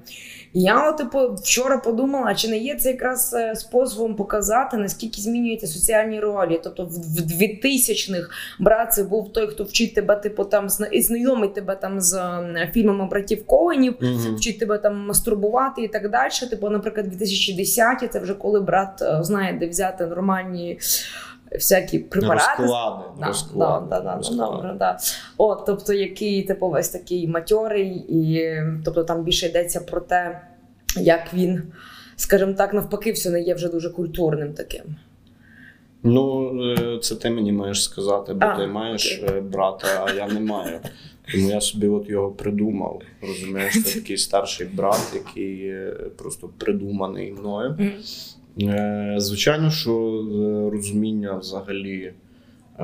[0.54, 5.68] Я, от, типу, вчора подумала, чи не є це якраз е, способом показати, наскільки змінюються
[5.68, 6.60] соціальні ролі.
[6.64, 8.30] Тобто, в, в 2000-х
[8.60, 12.22] брат це був той, хто вчить тебе, типу, там і знайомить тебе там з
[12.74, 13.96] фільмами братів Коенів,
[14.38, 16.30] вчить тебе там мастурбувати і так далі.
[16.50, 20.80] Типу, наприклад, 2010-ті це вже коли брат е, знає, де взяти нормальні
[21.52, 22.62] всякі препарати.
[22.64, 23.04] Розклади.
[23.20, 24.52] Да, розклади, да, да, да, розклади.
[24.52, 24.98] добре, да.
[25.38, 30.42] От, тобто, який типу весь такий матьорий, і тобто там більше йдеться про те,
[30.98, 31.64] як він,
[32.16, 34.84] скажімо так, навпаки, все не є вже дуже культурним таким.
[36.04, 39.38] Ну, е, це ти мені маєш сказати, бо А, ти маєш окей.
[39.38, 40.80] е, брата, а я не маю.
[41.32, 43.02] Тому я собі от його придумав.
[43.22, 47.78] Розумієш, це такий старший брат, який е, просто придуманий мною.
[48.62, 52.14] Е, Звичайно, що е, розуміння взагалі
[52.80, 52.84] е,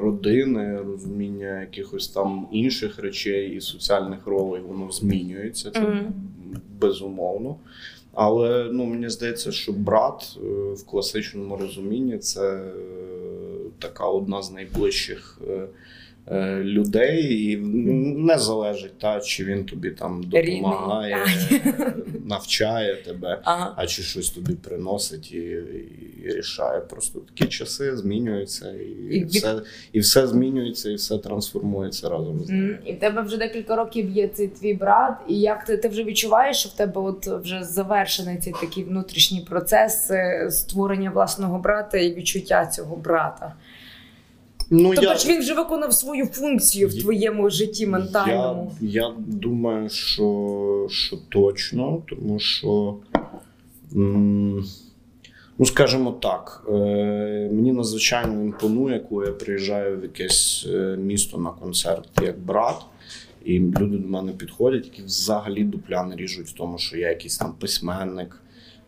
[0.00, 5.70] родини, розуміння якихось там інших речей і соціальних ролей, воно змінюється.
[5.70, 6.14] Це Мгм.
[6.80, 7.56] безумовно.
[8.12, 10.38] Але ну, мені здається, що брат
[10.74, 12.64] в класичному розумінні це
[13.78, 15.40] така одна з найближчих
[16.60, 17.56] людей, і
[18.16, 21.16] не залежить, та, чи він тобі там допомагає,
[21.52, 23.74] е, навчає тебе, Ага.
[23.76, 26.80] а чи щось тобі приносить і, і рішає.
[26.80, 29.62] Просто такі часи змінюються, і, І все,
[29.92, 32.78] і все змінюється, і все трансформується разом з ним.
[32.84, 36.04] І в тебе вже декілька років є цей твій брат, і як ти, ти вже
[36.04, 41.98] відчуваєш, що в тебе от вже завершений цей такий внутрішній процес е, створення власного брата
[41.98, 43.54] і відчуття цього брата?
[44.70, 45.16] Ну, Тобто я...
[45.16, 48.72] ж він вже виконав свою функцію в Я- твоєму житті ментальному.
[48.80, 52.96] Я, я думаю, що, що точно, тому що.
[55.58, 56.72] Ну, скажімо так, е,
[57.52, 62.76] мені надзвичайно імпонує, коли я приїжджаю в якесь е, місто на концерт як брат,
[63.44, 67.36] і люди до мене підходять, які взагалі дупля не ріжуть в тому, що я якийсь
[67.38, 68.42] там письменник,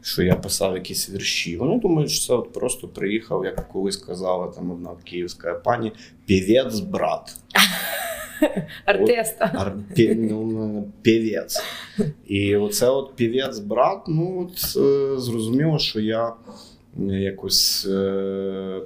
[0.08, 1.56] що я писав якісь вірші.
[1.56, 5.92] Вони думають, що це от просто приїхав, як колись казала там одна київська пані,
[6.26, 7.36] півець брат.
[8.84, 9.50] Артиста.
[9.54, 10.14] Ар- Пі...
[10.14, 11.62] ну, півець.
[12.26, 16.32] І оце от півець брат, ну от е, зрозуміло, що я
[17.08, 18.80] якось е,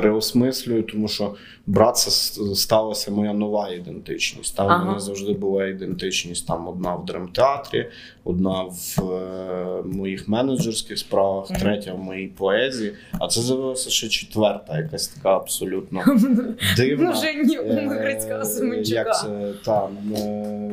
[0.00, 1.34] переосмислюю, тому що
[1.66, 2.10] брат це
[2.54, 4.56] сталася моя нова ідентичність.
[4.56, 4.84] Там Ага.
[4.84, 7.86] мене завжди була ідентичність там одна в драмтеатрі,
[8.24, 11.60] одна в е, моїх менеджерських справах, Мгм.
[11.60, 12.92] третя в моїй поезії.
[13.20, 16.00] А це з'явилася ще четверта, якась така абсолютно
[16.76, 17.10] дивна.
[17.10, 20.63] Множинні Е, Грицького Як це там е,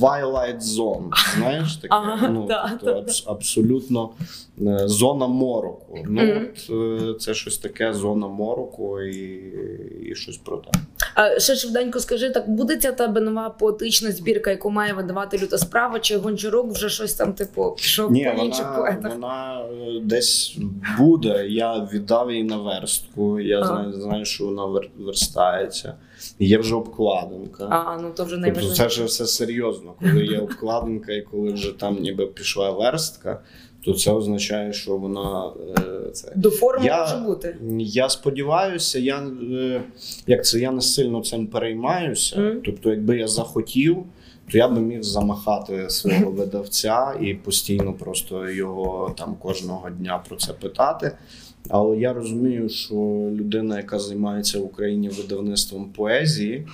[0.00, 1.08] Twilight Zone.
[1.36, 1.88] Знаєш таке?
[1.90, 4.10] Ага, ну, да, тобто, да, абс- абсолютно
[4.66, 5.98] е, зона мороку.
[6.08, 6.48] Ну, Мгм.
[6.52, 9.42] от, е, це щось таке, зона мороку і,
[10.10, 10.70] і щось про те.
[11.14, 15.58] А ще швиденько скажи, так буде ця тебе нова поетична збірка, яку має видавати люта
[15.58, 19.12] справа, чи Гончарук вже щось там, типу, пішов Ні, по інших поетах?
[19.12, 20.58] вона е, десь
[20.98, 21.46] буде.
[21.48, 23.40] Я віддав їй на верстку.
[23.40, 25.94] Я знаю, знаю, що вона вер- верстається.
[26.38, 27.64] Є вже обкладинка.
[27.70, 29.94] А, ну то вже Тобто це ж все серйозно.
[30.00, 33.40] Коли є обкладинка і коли вже там ніби пішла верстка,
[33.84, 36.32] то це означає, що вона е, це.
[36.36, 37.56] До форми Я- може бути.
[37.78, 39.18] Я сподіваюся, я
[39.52, 39.82] е,
[40.26, 42.40] як це я не сильно цим переймаюся.
[42.40, 42.60] Мгм.
[42.64, 44.04] Тобто, якби я захотів,
[44.52, 50.36] то я би міг замахати свого видавця і постійно просто його там кожного дня про
[50.36, 51.12] це питати.
[51.68, 52.94] Але я розумію, що
[53.32, 56.66] людина, яка займається в Україні видавництвом поезії,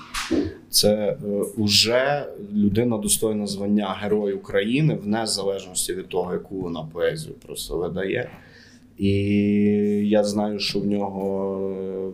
[0.70, 1.16] це
[1.56, 8.30] вже людина достойна звання Герой України в незалежності від того, яку вона поезію просто видає.
[8.98, 9.12] І
[10.08, 12.10] я знаю, що в нього е,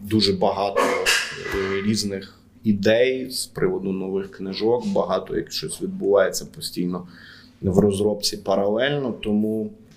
[0.00, 4.86] дуже багато е, різних ідей з приводу нових книжок.
[4.86, 7.06] Багато як щось відбувається постійно
[7.62, 9.12] в розробці паралельно.
[9.12, 9.87] Тому е,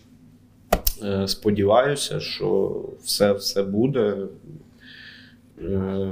[1.28, 4.18] сподіваюся, що все, все буде.
[5.62, 6.12] Е,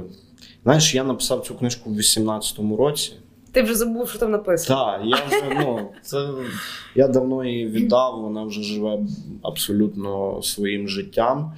[0.62, 3.12] Знаєш, я написав цю книжку в 18-му році.
[3.52, 4.80] Ти вже забув, що там написано.
[4.84, 6.28] Так, я вже ну це
[6.94, 8.20] я давно її віддав.
[8.22, 8.98] Вона вже живе
[9.42, 11.52] абсолютно своїм життям.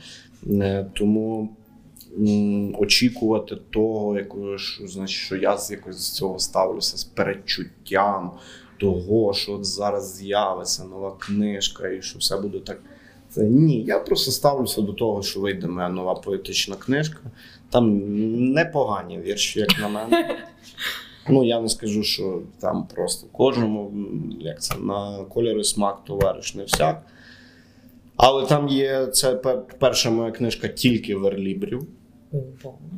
[0.50, 1.48] Е, Тому
[2.78, 8.30] очікувати того, якого ж, значить, що я якось з цього ставлюся з передчуттям
[8.78, 12.80] того, що от зараз з'явиться нова книжка, і що все буде так.
[13.34, 17.20] Це ні, я просто ставлюся до того, що вийде моя нова поетична книжка.
[17.70, 18.00] Там
[18.52, 20.38] непогані вірші, як на мене.
[21.28, 23.92] Ну, я не скажу, що там просто кожному,
[24.40, 27.06] як це, на кольори смак, товариш, не всяк.
[28.16, 29.34] Але там є це
[29.78, 31.86] перша моя книжка тільки верлібрів,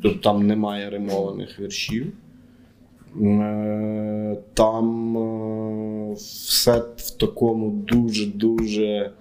[0.03, 2.13] тобто там немає римованих віршів.
[3.23, 9.13] Е, Там е, все в такому дуже-дуже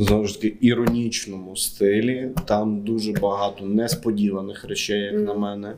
[0.00, 2.30] знову ж таки іронічному стилі.
[2.44, 5.74] Там дуже багато несподіваних речей, як на мене.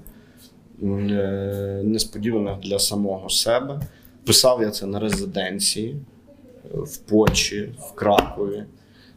[0.83, 3.81] Е, Несподіваних для самого себе.
[4.27, 5.97] Писав я це на резиденції
[6.65, 8.65] е, в Польщі, в Кракові.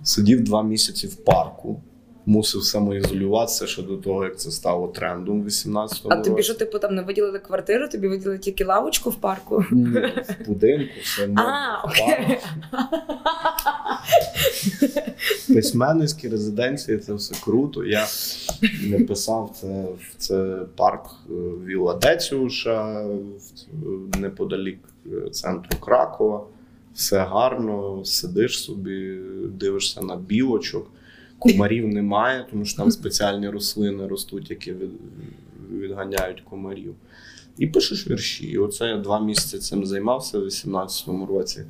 [0.03, 1.81] Сидів два місяці в парку,
[2.25, 6.79] мусив самоізолюватися ще до того, як це стало трендом в 18-му А тобі що, типу,
[6.79, 9.65] там не виділили квартиру, тобі виділили тільки лавочку в парку?
[9.71, 9.99] Ні,
[10.39, 12.37] в будинку, все А, окей.
[15.55, 17.85] Письменницькі резиденції, це все круто.
[17.85, 18.07] Я
[18.83, 21.33] не писав це в це парк е,
[21.65, 26.45] Вілла Деціуша в- неподалік е, центру Кракова.
[26.93, 29.17] Все гарно, сидиш собі,
[29.59, 30.91] дивишся на білочок.
[31.39, 34.89] Комарів немає, тому що там спеціальні рослини ростуть, які від,
[35.71, 36.95] відганяють комарів.
[37.57, 38.45] І пишеш вірші.
[38.47, 41.65] І оце я два місяці цим займався в 18-му році.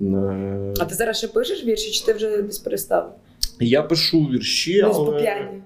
[0.00, 3.18] Е, А ти зараз ще пишеш вірші, чи ти вже десь перестав?
[3.60, 5.12] Я пишу вірші, Десь але...
[5.12, 5.62] по п'яні.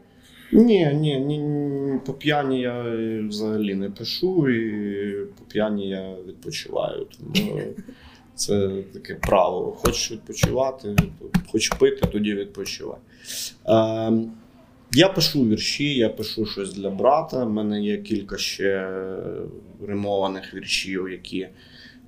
[0.53, 2.85] Ні, ні, ні, по п'яні я
[3.29, 7.07] взагалі не пишу, і по п'яні я відпочиваю.
[7.19, 7.61] Тому
[8.35, 9.73] це таке правило.
[9.73, 10.97] Хочеш відпочивати,
[11.53, 12.99] хочеш пити, тоді відпочивай.
[13.67, 14.33] Ем,
[14.93, 17.45] я пишу вірші, я пишу щось для брата.
[17.45, 18.89] У мене є кілька ще
[19.87, 21.49] римованих віршів, які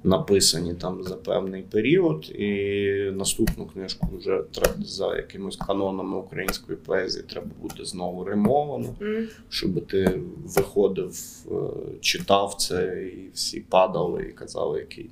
[0.06, 2.30] написані там за певний період.
[2.30, 8.94] І наступну книжку вже треба за якимось канонами української поезії треба буде знову римовано,
[9.48, 11.54] щоб ти виходив, е,
[12.00, 15.10] читав це, і всі падали і казали, який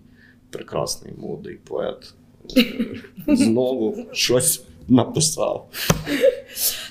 [0.51, 2.15] прекрасний молодий поет.
[3.29, 5.69] Знову щось написав.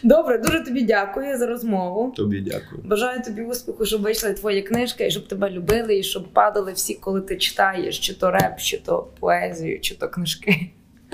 [0.04, 2.14] Добре, дуже тобі дякую за розмову.
[2.16, 2.82] Тобі дякую.
[2.84, 6.94] Бажаю тобі успіху, щоб вийшла твоя книжка, і щоб тебе любили, і щоб падали всі,
[6.94, 10.70] коли ти читаєш, чи то реп, чи то поезію, чи то книжки.